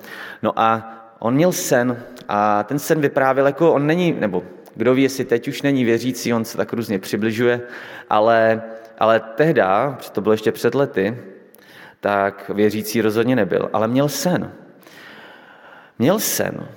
[0.43, 4.43] No a on měl sen a ten sen vyprávěl, jako on není, nebo
[4.75, 7.61] kdo ví, jestli teď už není věřící, on se tak různě přibližuje,
[8.11, 8.63] ale,
[8.99, 11.19] ale tehda, to bylo ještě před lety,
[12.01, 14.53] tak věřící rozhodně nebyl, ale měl sen.
[15.99, 16.69] Měl sen,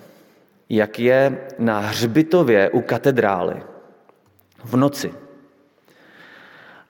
[0.71, 3.63] jak je na hřbitově u katedrály
[4.63, 5.13] v noci.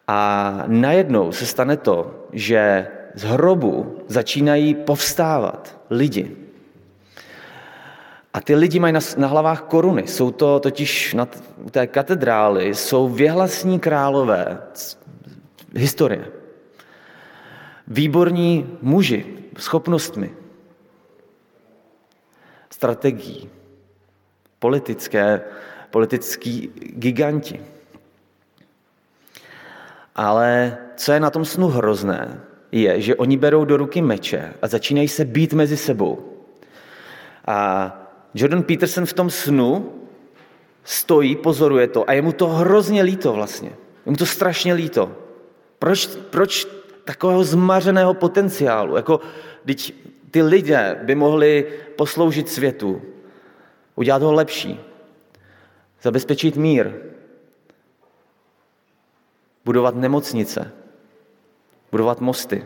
[0.08, 6.38] A najednou se stane to, že z hrobu začínají povstávat lidi.
[8.34, 10.08] A ty lidi mají na, na hlavách koruny.
[10.08, 11.28] Jsou to totiž na
[11.72, 14.62] té katedrály, jsou věhlasní králové
[15.76, 16.28] historie.
[17.88, 19.26] Výborní muži,
[19.58, 20.30] schopnostmi,
[22.70, 23.50] strategií,
[24.62, 25.42] politické,
[25.90, 26.70] politický
[27.02, 27.58] giganti.
[30.16, 32.40] Ale co je na tom snu hrozné,
[32.72, 36.46] je, že oni berou do ruky meče a začínají se být mezi sebou.
[37.48, 37.58] A
[38.34, 39.92] Jordan Peterson v tom snu
[40.84, 43.70] stojí, pozoruje to a je mu to hrozně líto vlastně.
[44.06, 45.12] Je mu to strašně líto.
[45.80, 46.68] Proč, proč
[47.04, 48.96] takového zmařeného potenciálu?
[48.96, 49.20] Jako,
[49.66, 49.94] teď
[50.32, 53.02] ty lidé by mohli posloužit světu,
[53.96, 54.80] udělat ho lepší,
[56.02, 56.92] zabezpečit mír,
[59.66, 60.72] budovat nemocnice,
[61.92, 62.66] budovat mosty.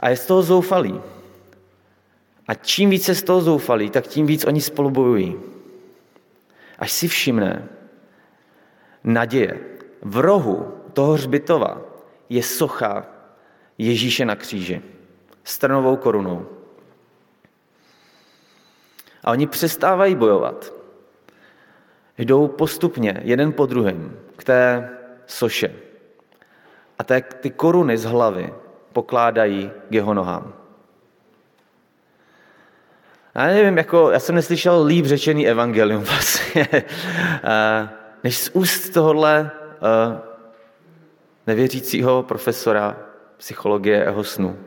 [0.00, 1.00] A je z toho zoufalý.
[2.48, 5.36] A čím více z toho zoufalí, tak tím víc oni spolu bojují.
[6.78, 7.68] Až si všimne
[9.04, 9.60] naděje.
[10.02, 11.80] V rohu toho hřbitova
[12.28, 13.06] je socha
[13.78, 14.82] Ježíše na kříži
[15.44, 16.55] s trnovou korunou.
[19.26, 20.72] A oni přestávají bojovat.
[22.18, 24.90] Jdou postupně, jeden po druhém, k té
[25.26, 25.74] soše.
[26.98, 28.54] A té, ty koruny z hlavy
[28.92, 30.54] pokládají k jeho nohám.
[33.34, 36.68] Já nevím, jako, já jsem neslyšel líp řečený evangelium vlastně,
[38.24, 39.50] než z úst tohohle
[41.46, 42.96] nevěřícího profesora
[43.36, 44.58] psychologie jeho snu.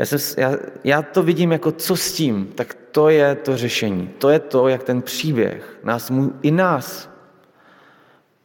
[0.00, 0.52] Já, jsem, já,
[0.84, 4.08] já to vidím jako co s tím, tak to je to řešení.
[4.18, 7.10] To je to, jak ten příběh nás, i nás,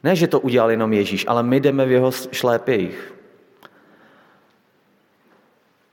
[0.02, 3.14] ne, že to udělal jenom Ježíš, ale my jdeme v jeho šlépějích.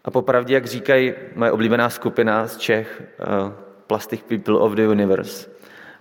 [0.04, 3.52] A popravdě, jak říkají moje oblíbená skupina z Čech, uh,
[3.88, 5.50] Plastic People of the Universe,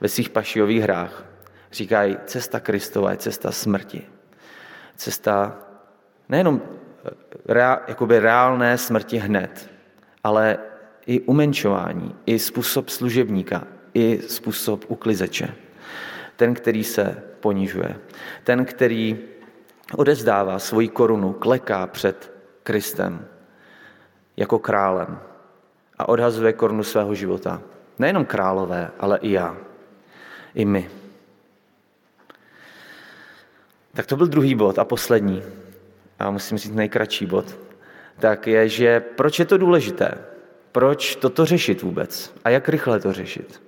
[0.01, 1.25] ve svých pašiových hrách,
[1.73, 4.07] říkají, cesta Kristova je cesta smrti.
[4.97, 5.59] Cesta
[6.29, 6.63] nejenom
[7.89, 9.71] jakoby reálné smrti hned,
[10.25, 10.59] ale
[11.07, 15.55] i umenčování, i způsob služebníka, i způsob uklizeče.
[16.37, 17.97] Ten, který se ponižuje.
[18.45, 19.19] Ten, který
[19.97, 22.33] odezdává svoji korunu, kleká před
[22.63, 23.27] Kristem
[24.37, 25.21] jako králem
[25.99, 27.63] a odhazuje korunu svého života.
[27.99, 29.57] Nejenom králové, ale i já.
[30.55, 30.91] I my.
[33.95, 35.43] Tak to byl druhý bod a poslední
[36.23, 37.59] a musím říct nejkratší bod,
[38.19, 40.15] tak je, že proč je to důležité?
[40.73, 42.35] Proč toto řešit vůbec?
[42.45, 43.63] A jak rychle to řešit?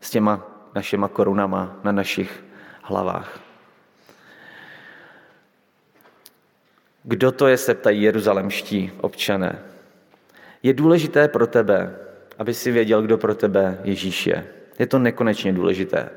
[0.00, 2.44] S těma našima korunama na našich
[2.82, 3.40] hlavách.
[7.02, 9.58] Kdo to je, se ptají jeruzalemští občané.
[10.62, 11.96] Je důležité pro tebe,
[12.38, 14.46] aby si věděl, kdo pro tebe Ježíš je.
[14.78, 16.10] Je to nekonečně důležité.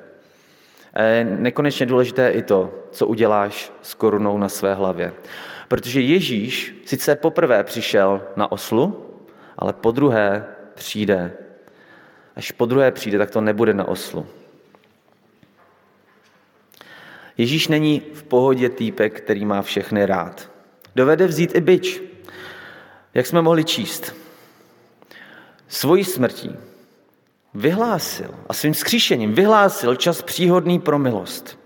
[1.24, 5.14] Nekonečně důležité i to, co uděláš s korunou na své hlavě.
[5.68, 9.06] Protože Ježíš sice poprvé přišel na oslu,
[9.58, 11.34] ale po druhé přijde.
[12.36, 14.28] Až po druhé přijde, tak to nebude na oslu.
[17.38, 20.52] Ježíš není v pohodě týpek, který má všechny rád.
[20.96, 22.02] Dovede vzít i byč,
[23.14, 24.16] jak jsme mohli číst.
[25.68, 26.56] Svojí smrtí
[27.58, 31.60] vyhlásil a svým skříšením vyhlásil čas příhodný pro milost.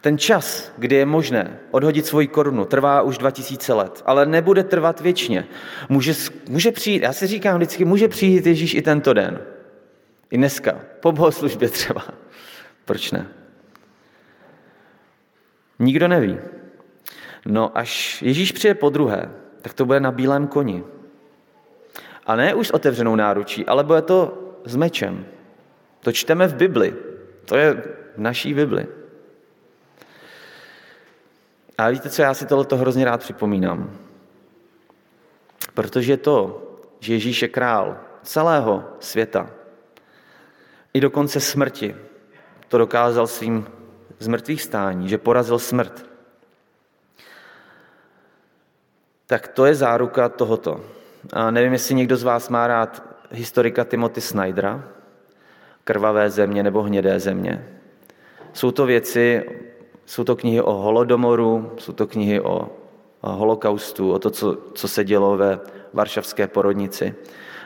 [0.00, 5.00] Ten čas, kdy je možné odhodit svoji korunu, trvá už 2000 let, ale nebude trvat
[5.00, 5.46] věčně.
[5.88, 6.14] Může,
[6.48, 9.40] může přijít, já si říkám vždycky, může přijít Ježíš i tento den.
[10.30, 12.04] I dneska, po bohoslužbě třeba.
[12.84, 13.26] Proč ne?
[15.78, 16.38] Nikdo neví.
[17.46, 19.30] No až Ježíš přijde po druhé,
[19.62, 20.84] tak to bude na bílém koni.
[22.26, 25.26] A ne už s otevřenou náručí, ale bude to s mečem.
[26.00, 26.96] To čteme v Bibli.
[27.44, 27.74] To je
[28.16, 28.86] v naší Bibli.
[31.78, 33.96] A víte co, já si tohle hrozně rád připomínám.
[35.74, 36.66] Protože to,
[37.00, 39.50] že Ježíš je král celého světa,
[40.94, 41.96] i do konce smrti,
[42.68, 43.66] to dokázal svým
[44.18, 46.06] zmrtvých stání, že porazil smrt,
[49.26, 50.84] tak to je záruka tohoto.
[51.32, 54.84] A nevím, jestli někdo z vás má rád historika Timothy Snydera,
[55.84, 57.66] Krvavé země nebo Hnědé země.
[58.52, 59.44] Jsou to věci,
[60.06, 62.68] jsou to knihy o holodomoru, jsou to knihy o,
[63.20, 65.60] holokaustu, o to, co, co se dělo ve
[65.92, 67.14] varšavské porodnici.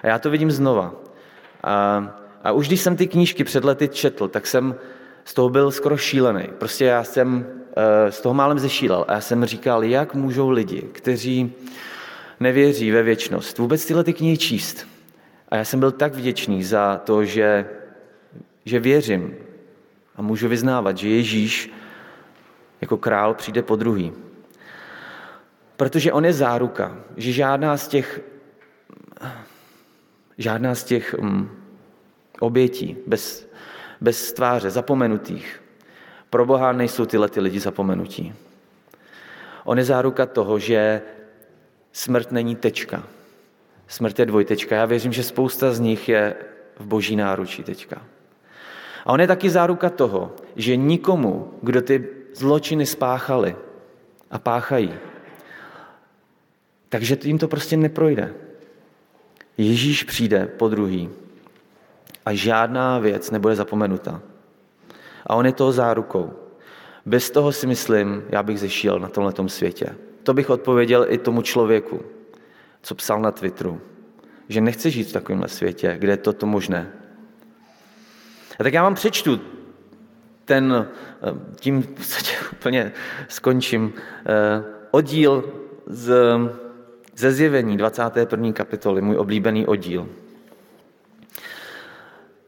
[0.03, 0.95] A já to vidím znova.
[1.63, 2.05] A,
[2.45, 4.75] a už když jsem ty knížky před lety četl, tak jsem
[5.25, 6.49] z toho byl skoro šílený.
[6.59, 7.47] Prostě já jsem
[7.77, 9.05] eh, z toho málem zešílel.
[9.09, 11.53] A já jsem říkal, jak můžou lidi, kteří
[12.41, 14.94] nevěří ve věčnost, vůbec tyhle ty knihy číst.
[15.55, 17.67] A já jsem byl tak vděčný za to, že,
[18.65, 19.35] že věřím
[20.17, 21.71] a můžu vyznávat, že Ježíš
[22.81, 24.13] jako král přijde po druhý.
[25.77, 28.21] Protože on je záruka, že žádná z těch,
[30.39, 31.51] žádná z těch um,
[32.41, 33.49] obětí bez,
[34.01, 35.63] bez tváře, zapomenutých,
[36.31, 38.35] pro Boha nejsou tyhle ty lidi zapomenutí.
[39.65, 41.03] On je záruka toho, že
[41.93, 43.14] smrt není tečka.
[43.95, 44.77] Smrt je dvojtečka.
[44.77, 46.35] Já věřím, že spousta z nich je
[46.79, 48.03] v boží náručí teďka.
[49.05, 53.57] A on je taky záruka toho, že nikomu, kdo ty zločiny spáchali
[54.31, 54.95] a páchají,
[56.89, 58.35] takže jim to prostě neprojde.
[59.59, 61.11] Ježíš přijde po druhý
[62.27, 64.23] a žádná věc nebude zapomenuta.
[65.27, 66.33] A on je toho zárukou.
[67.07, 69.95] Bez toho si myslím, já bych zešíl na tomhle světě.
[70.23, 72.03] To bych odpověděl i tomu člověku,
[72.85, 73.81] co psal na Twitteru,
[74.49, 76.93] že nechce žít v takovémhle světě, kde je toto možné.
[78.61, 79.41] A tak já vám přečtu
[80.45, 80.89] ten,
[81.57, 82.93] tím v podstatě úplně
[83.29, 83.93] skončím,
[84.27, 85.53] eh, oddíl
[85.87, 86.15] z,
[87.17, 88.53] ze zjevení 21.
[88.53, 90.09] kapitoly, můj oblíbený oddíl.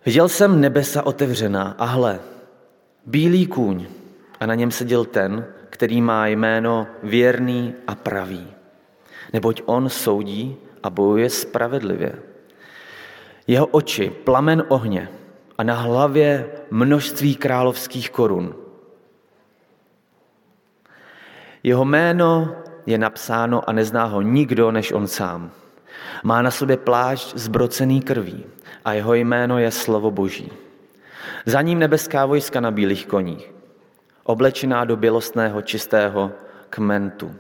[0.06, 2.20] Viděl jsem nebesa otevřená a hle,
[3.06, 3.86] bílý kůň
[4.40, 8.55] a na něm seděl ten, který má jméno věrný a pravý.
[9.32, 12.12] Neboť on soudí a bojuje spravedlivě.
[13.46, 15.08] Jeho oči plamen ohně
[15.58, 18.54] a na hlavě množství královských korun.
[21.62, 22.56] Jeho jméno
[22.86, 25.50] je napsáno a nezná ho nikdo než on sám.
[26.22, 28.44] Má na sobě plášť zbrocený krví
[28.84, 30.52] a jeho jméno je slovo boží.
[31.46, 33.52] Za ním nebeská vojska na bílých koních,
[34.24, 36.32] oblečená do bělostného čistého
[36.70, 37.34] kmentu.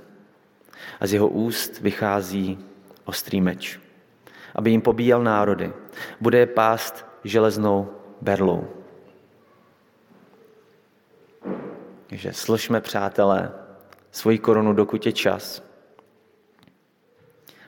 [1.00, 2.58] A z jeho úst vychází
[3.04, 3.80] ostrý meč,
[4.54, 5.72] aby jim pobíjel národy.
[6.20, 8.68] Bude je pást železnou berlou.
[12.06, 13.52] Takže složme, přátelé,
[14.10, 15.62] svoji korunu, dokud je čas.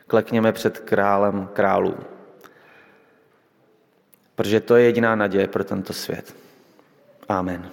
[0.06, 1.96] Klekněme před králem králů.
[4.34, 6.36] Protože to je jediná naděje pro tento svět.
[7.28, 7.70] Amen.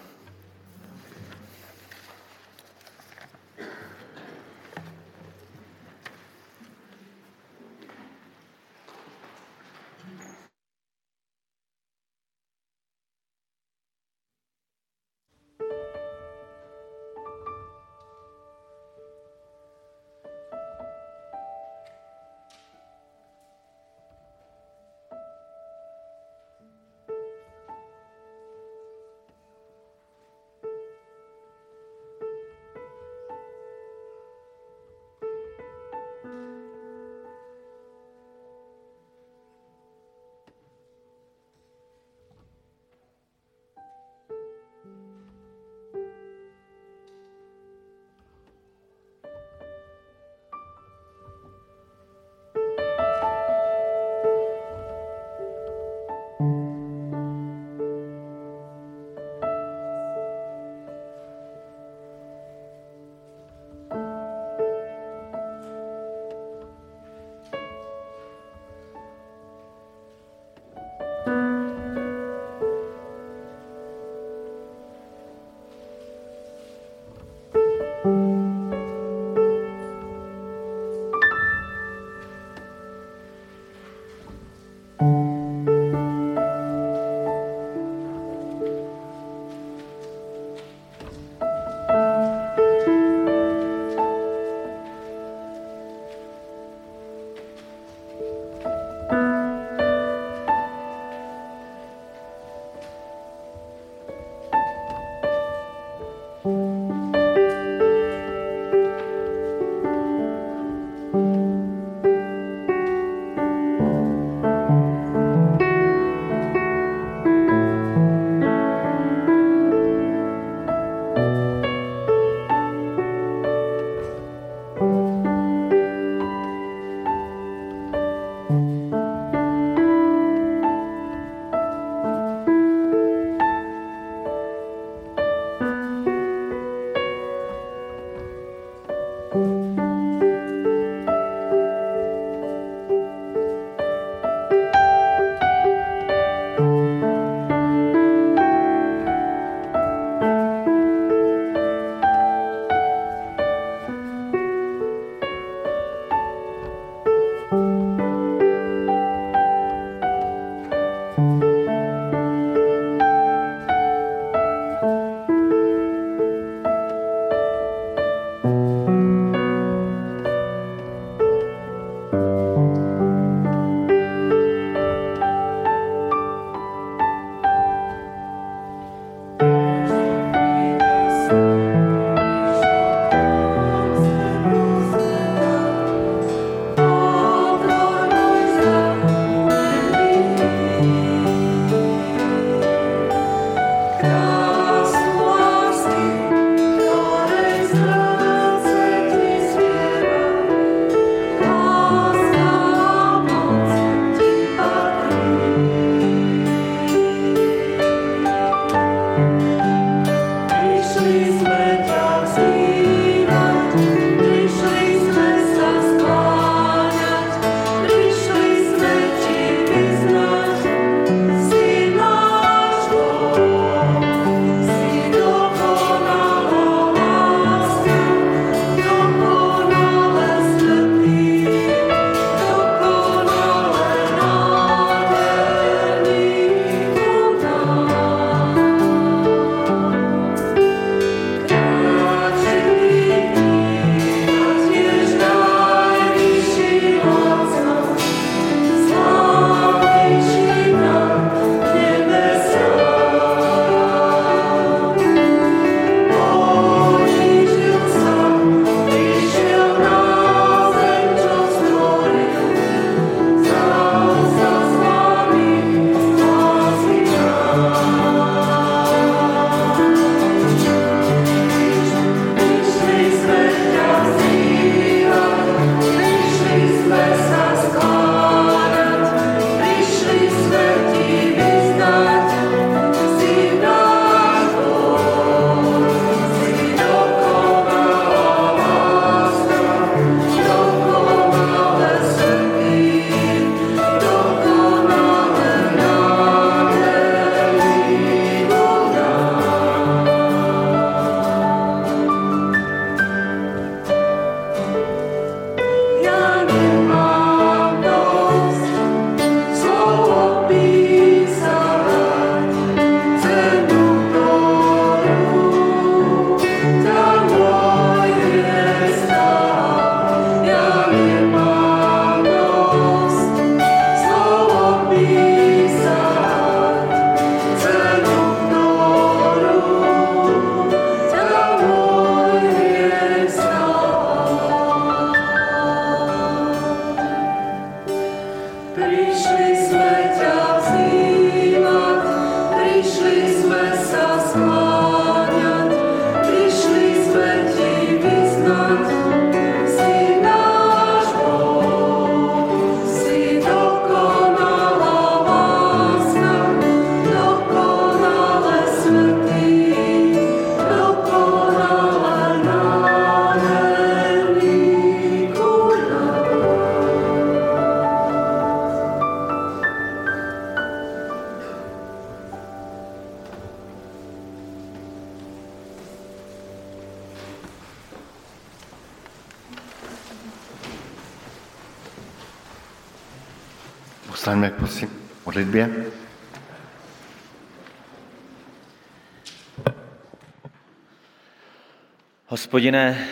[392.56, 393.08] Hospodine,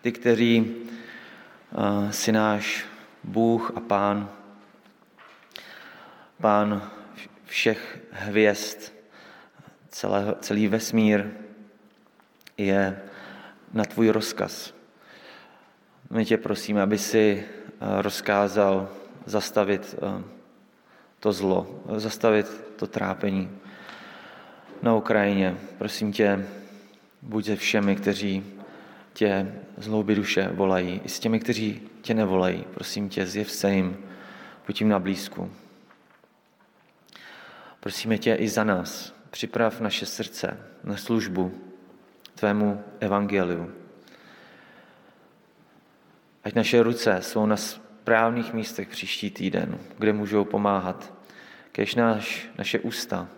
[0.00, 2.86] ty, který uh, jsi náš
[3.24, 4.28] Bůh a Pán,
[6.40, 6.90] Pán
[7.44, 8.92] všech hvězd,
[9.88, 11.26] celého, celý vesmír
[12.56, 13.02] je
[13.72, 14.74] na tvůj rozkaz.
[16.10, 17.44] My tě prosíme, aby si
[17.80, 18.88] uh, rozkázal
[19.24, 20.22] zastavit uh,
[21.20, 23.50] to zlo, zastavit to trápení
[24.82, 25.56] na Ukrajině.
[25.78, 26.46] Prosím tě,
[27.26, 28.44] buď se všemi, kteří
[29.12, 32.64] tě z hlouby duše volají, i s těmi, kteří tě nevolají.
[32.74, 33.96] Prosím tě, zjev se jim,
[34.66, 35.50] buď jim na blízku.
[37.80, 39.14] Prosíme tě i za nás.
[39.30, 41.54] Připrav naše srdce na službu
[42.34, 43.72] tvému evangeliu.
[46.44, 51.14] Ať naše ruce jsou na správných místech příští týden, kde můžou pomáhat.
[51.72, 53.28] Kež náš, naše ústa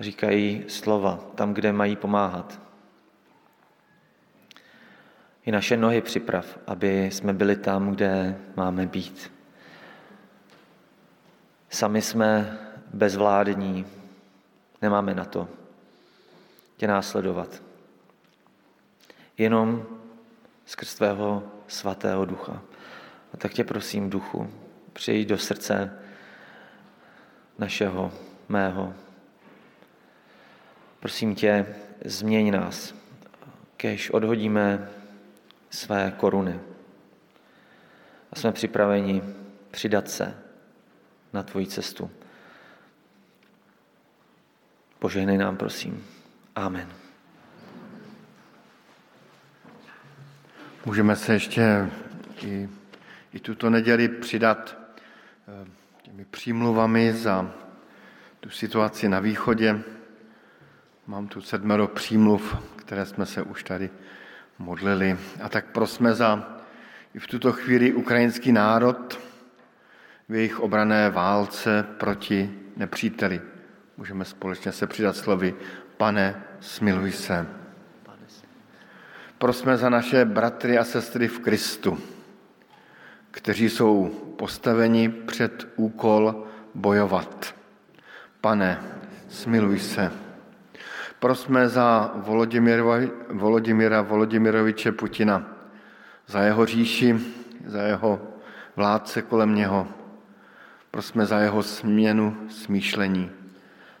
[0.00, 2.63] říkají slova tam, kde mají pomáhat.
[5.46, 9.32] I naše nohy připrav, aby jsme byli tam, kde máme být.
[11.70, 12.58] Sami jsme
[12.92, 13.86] bezvládní,
[14.82, 15.48] nemáme na to
[16.76, 17.62] tě následovat.
[19.38, 19.86] Jenom
[20.66, 22.62] skrz tvého svatého ducha.
[23.34, 24.50] A tak tě prosím, duchu,
[24.92, 25.98] přijď do srdce
[27.58, 28.12] našeho,
[28.48, 28.94] mého.
[31.00, 31.66] Prosím tě,
[32.04, 32.94] změň nás,
[33.76, 34.88] kež odhodíme
[35.74, 36.60] své koruny.
[38.32, 39.22] A jsme připraveni
[39.70, 40.38] přidat se
[41.32, 42.10] na tvoji cestu.
[44.98, 46.06] Požehnej nám, prosím.
[46.56, 46.88] Amen.
[50.84, 51.90] Můžeme se ještě
[52.42, 52.68] i,
[53.32, 54.78] i tuto neděli přidat
[55.48, 55.70] eh,
[56.02, 57.50] těmi přímluvami za
[58.40, 59.82] tu situaci na východě.
[61.06, 63.90] Mám tu sedmero přímluv, které jsme se už tady
[64.58, 65.18] modlili.
[65.42, 66.60] A tak prosme za
[67.14, 69.18] i v tuto chvíli ukrajinský národ
[70.28, 73.40] v jejich obrané válce proti nepříteli.
[73.96, 75.54] Můžeme společně se přidat slovy
[75.96, 77.46] Pane, smiluj se.
[79.38, 81.98] Prosme za naše bratry a sestry v Kristu,
[83.30, 87.54] kteří jsou postaveni před úkol bojovat.
[88.40, 88.80] Pane,
[89.28, 90.23] smiluj se.
[91.24, 92.12] Prosme za
[93.28, 95.56] Volodymyra Volodymyroviče Putina,
[96.26, 97.16] za jeho říši,
[97.66, 98.20] za jeho
[98.76, 99.88] vládce kolem něho.
[100.90, 103.30] Prosme za jeho směnu smýšlení.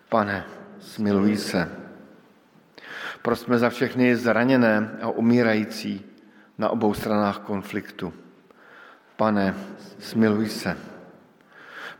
[0.08, 0.44] Pane,
[0.80, 1.68] smiluj se.
[3.22, 6.04] Prosme za všechny zraněné a umírající
[6.58, 8.12] na obou stranách konfliktu.
[9.16, 9.54] Pane,
[9.98, 10.76] smiluj se.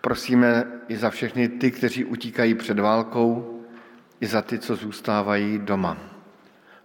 [0.01, 3.54] Prosíme i za všechny ty, kteří utíkají před válkou,
[4.21, 5.97] i za ty, co zůstávají doma.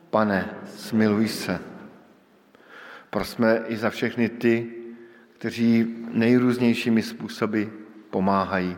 [0.10, 1.60] Pane, smiluj se.
[3.10, 4.72] Prosme i za všechny ty,
[5.38, 7.64] kteří nejrůznějšími způsoby
[8.10, 8.78] pomáhají.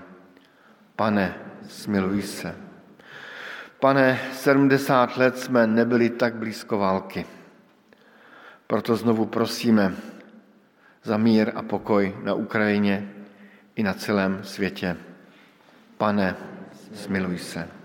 [0.95, 1.35] Pane,
[1.67, 2.55] smiluj se.
[3.79, 7.25] Pane, 70 let jsme nebyli tak blízko války.
[8.67, 9.95] Proto znovu prosíme
[11.03, 13.09] za mír a pokoj na Ukrajině
[13.75, 14.97] i na celém světě.
[15.97, 16.35] Pane,
[16.93, 17.80] smiluj se.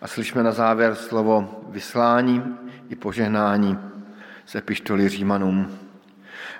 [0.00, 2.56] A slyšme na závěr slovo vyslání
[2.88, 3.78] i požehnání
[4.46, 5.78] z epištoly Římanům.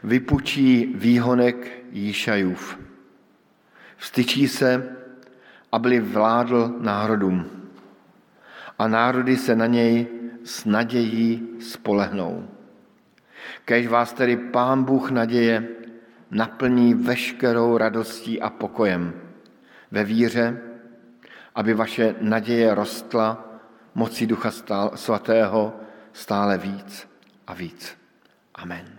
[0.03, 2.78] Vypučí výhonek Jíšajův.
[3.97, 4.97] Vstyčí se,
[5.72, 7.47] aby vládl národům.
[8.78, 10.07] A národy se na něj
[10.45, 12.49] s nadějí spolehnou.
[13.64, 15.68] Kež vás tedy Pán Bůh naděje
[16.30, 19.12] naplní veškerou radostí a pokojem
[19.91, 20.61] ve víře,
[21.57, 23.44] aby vaše naděje rostla
[23.94, 24.50] mocí Ducha
[24.94, 25.72] Svatého
[26.12, 27.09] stále víc
[27.46, 27.98] a víc.
[28.54, 28.95] Amen.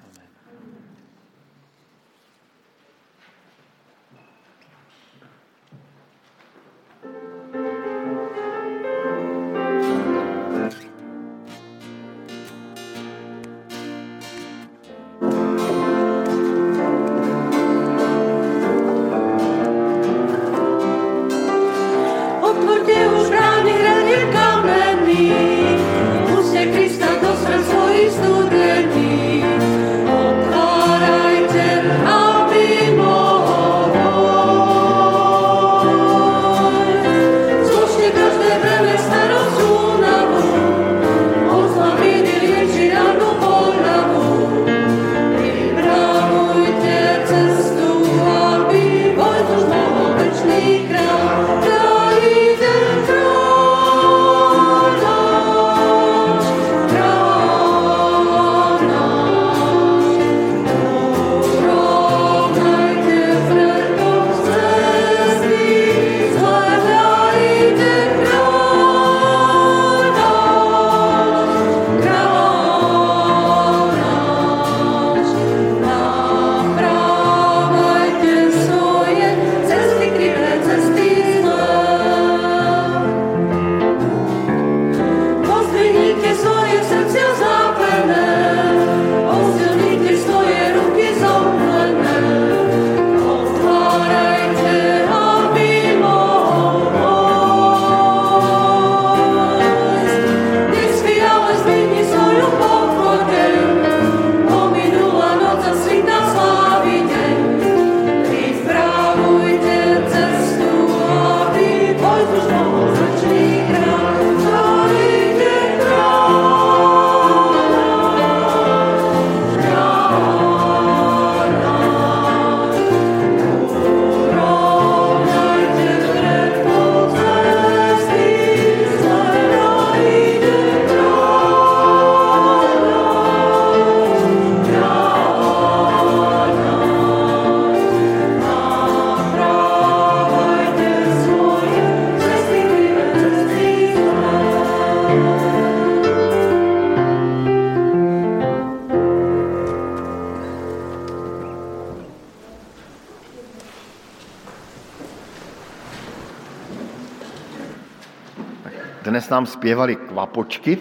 [159.11, 160.79] Dnes nám zpěvali kvapočky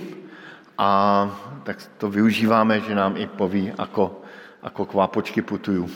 [0.79, 0.89] a
[1.63, 4.23] tak to využíváme, že nám i poví, ako,
[4.63, 5.87] ako kvapočky putují.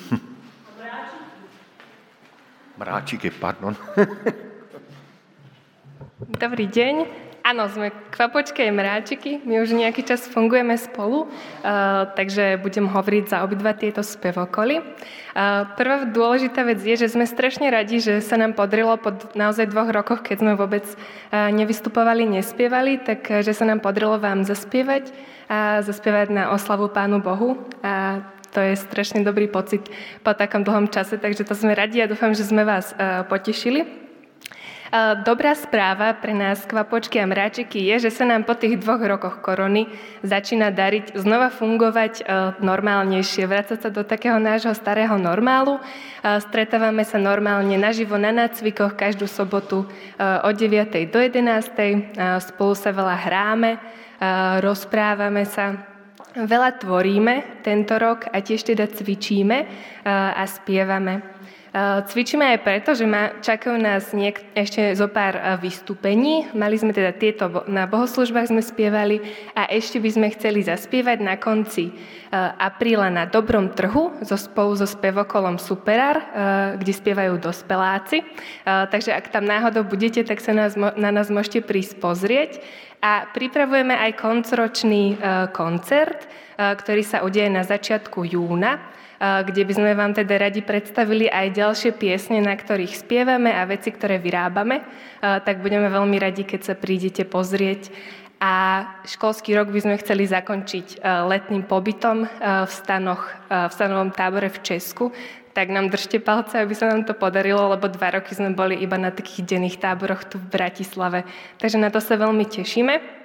[2.78, 3.76] Mráčiky, pardon.
[6.40, 7.29] Dobrý deň.
[7.40, 9.40] Áno, sme kvapočky a mráčiky.
[9.48, 14.84] My už nejaký čas fungujeme spolu, uh, takže budem hovoriť za obidva tieto spevokoly.
[14.84, 19.72] Uh, prvá dôležitá vec je, že sme strašne radi, že sa nám podarilo po naozaj
[19.72, 25.08] dvoch rokoch, keď sme vôbec uh, nevystupovali, nespievali, tak že sa nám podarilo vám zaspievať
[25.48, 27.56] a zaspievať na oslavu Pánu Bohu.
[27.80, 28.20] A
[28.52, 29.88] to je strašne dobrý pocit
[30.20, 32.92] po takom dlhom čase, takže to sme radi a dúfam, že sme vás
[33.30, 34.09] potešili.
[35.22, 39.38] Dobrá správa pre nás, kvapočky a mráčiky, je, že sa nám po tých dvoch rokoch
[39.38, 39.86] korony
[40.26, 42.22] začína dariť znova fungovať e,
[42.58, 45.78] normálnejšie, vrácať sa do takého nášho starého normálu.
[45.78, 45.82] E,
[46.42, 50.90] stretávame sa normálne naživo na nácvikoch každú sobotu e, od 9.
[51.06, 52.50] do 11.
[52.50, 53.78] Spolu sa veľa hráme,
[54.58, 55.86] rozprávame sa,
[56.30, 59.66] Veľa tvoríme tento rok a tiež teda cvičíme
[60.06, 61.39] a spievame.
[61.70, 63.06] Eh, cvičíme aj preto, že
[63.46, 66.50] čakajú nás niek- ešte zo pár eh, vystúpení.
[66.50, 69.22] Mali sme teda tieto na bohoslužbách sme spievali
[69.54, 71.94] a ešte by sme chceli zaspievať na konci eh,
[72.58, 76.18] apríla na Dobrom trhu so spolu so spevokolom Superar,
[76.74, 78.26] kde spievajú dospeláci.
[78.64, 82.52] Takže ak tam náhodou budete, tak sa nás, na nás môžete prísť pozrieť.
[82.98, 85.18] A pripravujeme aj koncoročný
[85.54, 88.80] koncert, ktorý sa udeje na začiatku júna
[89.20, 93.92] kde by sme vám teda radi predstavili aj ďalšie piesne, na ktorých spievame a veci,
[93.92, 94.80] ktoré vyrábame,
[95.20, 97.92] tak budeme veľmi radi, keď sa prídete pozrieť.
[98.40, 104.64] A školský rok by sme chceli zakončiť letným pobytom v, stanoch, v stanovom tábore v
[104.64, 105.12] Česku,
[105.52, 108.96] tak nám držte palce, aby sa nám to podarilo, lebo dva roky sme boli iba
[108.96, 111.28] na takých denných táboroch tu v Bratislave.
[111.60, 113.19] Takže na to sa veľmi tešíme.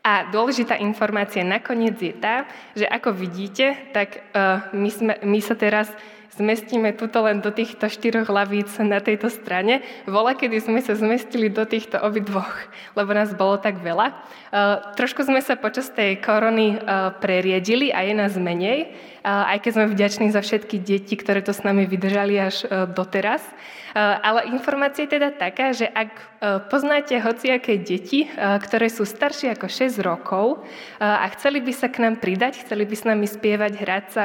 [0.00, 5.52] A dôležitá informácia nakoniec je tá, že ako vidíte, tak uh, my, sme, my sa
[5.52, 5.92] teraz
[6.36, 9.82] zmestíme tuto len do týchto štyroch lavíc na tejto strane.
[10.06, 12.50] Vola, kedy sme sa zmestili do týchto obidvoch,
[12.98, 14.14] lebo nás bolo tak veľa.
[14.50, 19.58] Uh, trošku sme sa počas tej korony uh, preriedili a je nás menej, uh, aj
[19.62, 23.42] keď sme vďační za všetky deti, ktoré to s nami vydržali až uh, doteraz.
[23.90, 26.22] Eh, ale informácia je teda taká, že ak eh,
[26.70, 28.30] poznáte hociaké deti, eh,
[28.62, 30.62] ktoré sú staršie ako 6 rokov
[31.02, 34.24] a chceli by sa k nám pridať, chceli by s nami spievať, hrať sa,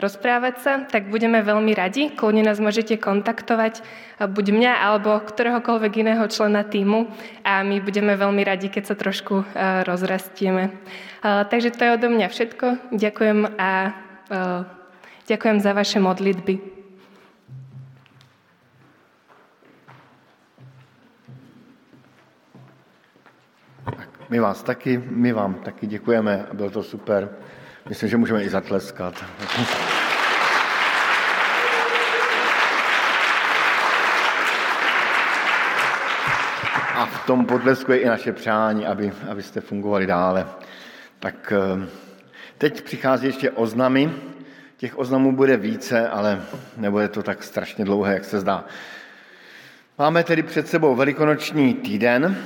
[0.00, 2.08] rozprávať sa, tak budeme veľmi radi.
[2.10, 3.84] Kľudne nás môžete kontaktovať,
[4.18, 7.12] buď mňa alebo ktoréhokoľvek iného člena týmu
[7.44, 9.44] a my budeme veľmi radi, keď sa trošku
[9.84, 10.72] rozrastieme.
[11.22, 12.96] Takže to je odo mňa všetko.
[12.96, 13.92] Ďakujem a
[15.28, 16.80] ďakujem za vaše modlitby.
[24.30, 27.28] My vás taky, my vám taky děkujeme, bylo to super.
[27.88, 29.24] Myslím, že můžeme i zatleskat.
[36.94, 40.46] A v tom potlesku je i naše přání, aby, abyste fungovali dále.
[41.18, 41.88] Tak eh,
[42.58, 44.12] teď přichází ještě oznamy.
[44.76, 46.42] Těch oznamů bude více, ale
[46.76, 48.64] nebude to tak strašně dlouhé, jak se zdá.
[49.98, 52.36] Máme tedy před sebou velikonoční týden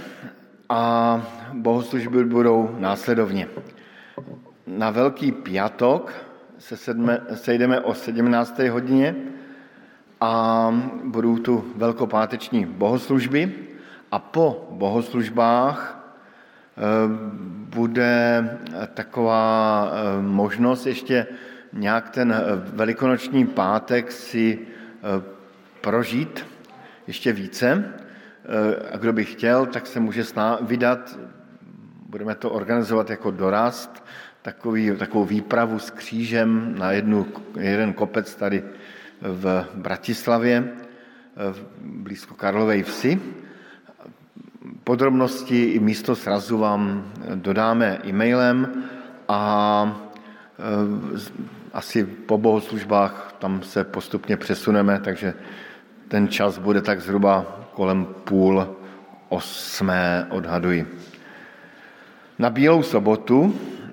[0.68, 1.22] a
[1.52, 3.48] bohoslužby budou následovně.
[4.66, 6.12] Na Velký piatok
[6.58, 8.58] se sedme, sejdeme o 17.
[8.58, 9.16] hodině
[10.20, 10.70] a
[11.04, 13.52] budou tu velkopáteční bohoslužby
[14.10, 16.00] a po bohoslužbách
[16.76, 16.80] eh,
[17.76, 18.48] bude
[18.94, 21.26] taková eh, možnost ještě
[21.72, 24.58] nějak ten eh, velikonoční pátek si
[25.80, 26.46] prožít
[27.06, 27.92] ještě více.
[28.92, 30.24] A kdo by chtěl, tak se může
[30.60, 31.18] vydat
[32.14, 34.04] budeme to organizovat jako dorast,
[34.44, 37.26] takový, takovou výpravu s křížem na jednu,
[37.60, 38.64] jeden kopec tady
[39.20, 40.72] v Bratislavě,
[41.80, 43.20] blízko Karlovej vsi.
[44.84, 48.84] Podrobnosti i místo srazu vám dodáme e-mailem
[49.28, 49.40] a
[50.58, 55.34] e, asi po bohoslužbách tam se postupně přesuneme, takže
[56.08, 58.76] ten čas bude tak zhruba kolem půl
[59.28, 60.86] osmé, odhaduji.
[62.38, 63.83] Na Bílou sobotu eh,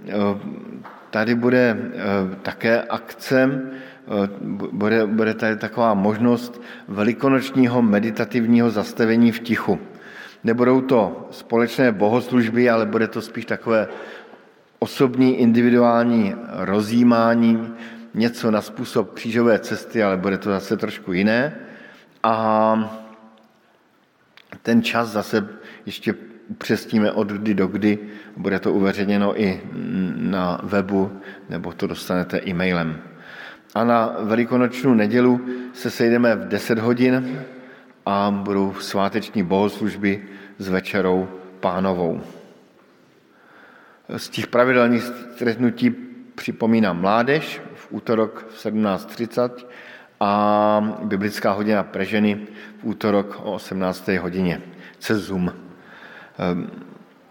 [1.10, 2.00] tady bude eh,
[2.42, 4.30] také akce, eh,
[4.72, 9.80] bude, bude tady taková možnost velikonočního meditativního zastavení v tichu.
[10.44, 13.88] Nebudou to společné bohoslužby, ale bude to spíš takové
[14.80, 17.74] osobní, individuální rozjímání,
[18.14, 21.56] něco na způsob křížové cesty, ale bude to zase trošku jiné.
[22.24, 22.98] A
[24.62, 25.48] ten čas zase
[25.86, 26.14] ještě
[26.48, 28.00] upřesníme od kdy do kdy.
[28.38, 29.62] Bude to uveřejněno i
[30.16, 31.12] na webu,
[31.50, 33.02] nebo to dostanete e-mailem.
[33.76, 35.42] A na velikonočnou nedělu
[35.74, 37.44] se sejdeme v 10 hodin
[38.06, 40.24] a budou sváteční bohoslužby
[40.58, 41.28] s večerou
[41.60, 42.22] pánovou.
[44.18, 45.90] Z těch pravidelných stretnutí
[46.36, 49.50] připomínám mládež v útorok v 17.30
[50.20, 54.08] a biblická hodina pre ženy v útorok o 18.
[54.08, 54.62] hodině
[55.00, 55.71] cez Zoom.
[56.42, 56.72] Ehm,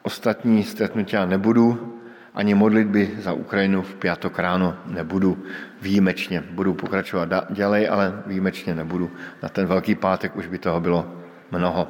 [0.03, 1.97] ostatní stretnutí nebudu,
[2.35, 5.39] ani modlitby za Ukrajinu v pátek ráno nebudu
[5.83, 6.45] výjimečně.
[6.51, 9.11] Budu pokračovat dělej, ale výjimečně nebudu.
[9.43, 11.13] Na ten velký pátek už by toho bylo
[11.51, 11.89] mnoho.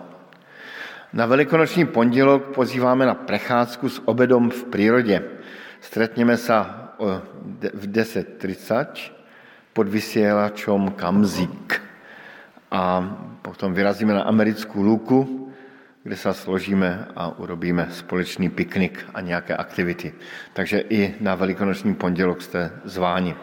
[1.12, 5.24] Na velikonoční pondělok pozýváme na precházku s obedom v přírodě.
[5.80, 6.54] Stretněme se
[7.74, 8.86] v 10.30
[9.72, 11.82] pod vysielačom Kamzik.
[12.70, 15.49] A potom vyrazíme na americkou luku,
[16.02, 20.12] kde se složíme a urobíme společný piknik a nějaké aktivity.
[20.52, 23.34] Takže i na velikonoční pondělok jste zváni.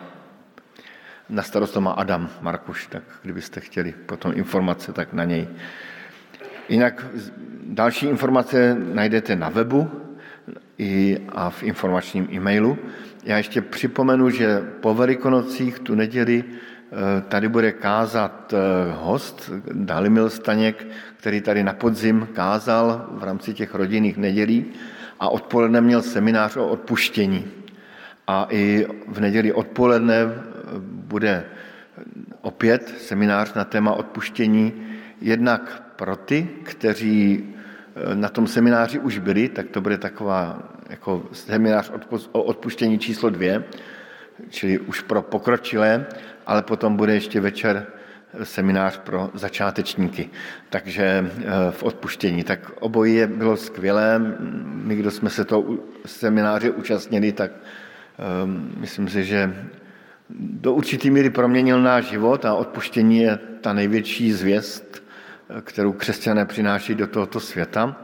[1.29, 5.47] Na starost má Adam Markuš, tak kdybyste chtěli potom informace, tak na něj.
[6.69, 7.05] Jinak
[7.63, 9.91] další informace najdete na webu
[10.77, 12.77] i a v informačním e-mailu.
[13.23, 16.43] Já ještě připomenu, že po Velikonocích tu neděli
[17.29, 18.57] tady bude kázat eh,
[18.91, 24.65] host Dalimil Staněk, který tady na podzim kázal v rámci těch rodinných nedělí
[25.19, 27.45] a odpoledne měl seminář o odpuštění.
[28.27, 30.31] A i v neděli odpoledne eh,
[30.79, 31.45] bude
[32.41, 34.73] opět seminář na téma odpuštění,
[35.21, 37.43] jednak pro ty, kteří
[38.13, 40.59] na tom semináři už byli, tak to bude taková
[40.89, 41.91] jako seminář
[42.31, 43.63] o odpuštění číslo dvě,
[44.49, 46.05] čili už pro pokročilé,
[46.47, 47.87] ale potom bude ještě večer
[48.43, 50.29] seminář pro začátečníky,
[50.69, 52.43] takže eh, v odpuštění.
[52.43, 54.19] Tak obojí bylo skvělé.
[54.63, 57.51] My, kdo jsme se toho semináře účastnili, tak
[58.43, 59.67] um, myslím si, že
[60.39, 65.03] do určitý míry proměnil náš život a odpuštění je ta největší zvěst,
[65.61, 67.95] kterou křesťané přináší do tohoto světa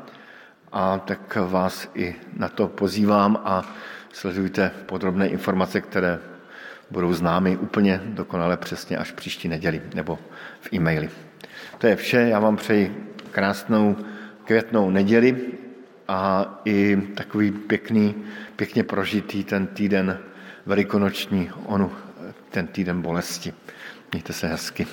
[0.72, 3.76] a tak vás i na to pozývám a
[4.14, 6.20] sledujte podrobné informace, které
[6.94, 10.20] budou známy úplně dokonale přesně až příští neděli nebo
[10.62, 11.10] v e-maili.
[11.78, 13.96] To je vše, já vám přeji krásnou
[14.46, 15.42] květnou neděli
[16.08, 18.16] a i takový pěkný,
[18.56, 20.20] pěkně prožitý ten týden
[20.66, 21.92] velikonoční, onu,
[22.50, 23.54] ten týden bolesti.
[24.12, 24.88] Mějte se hezky.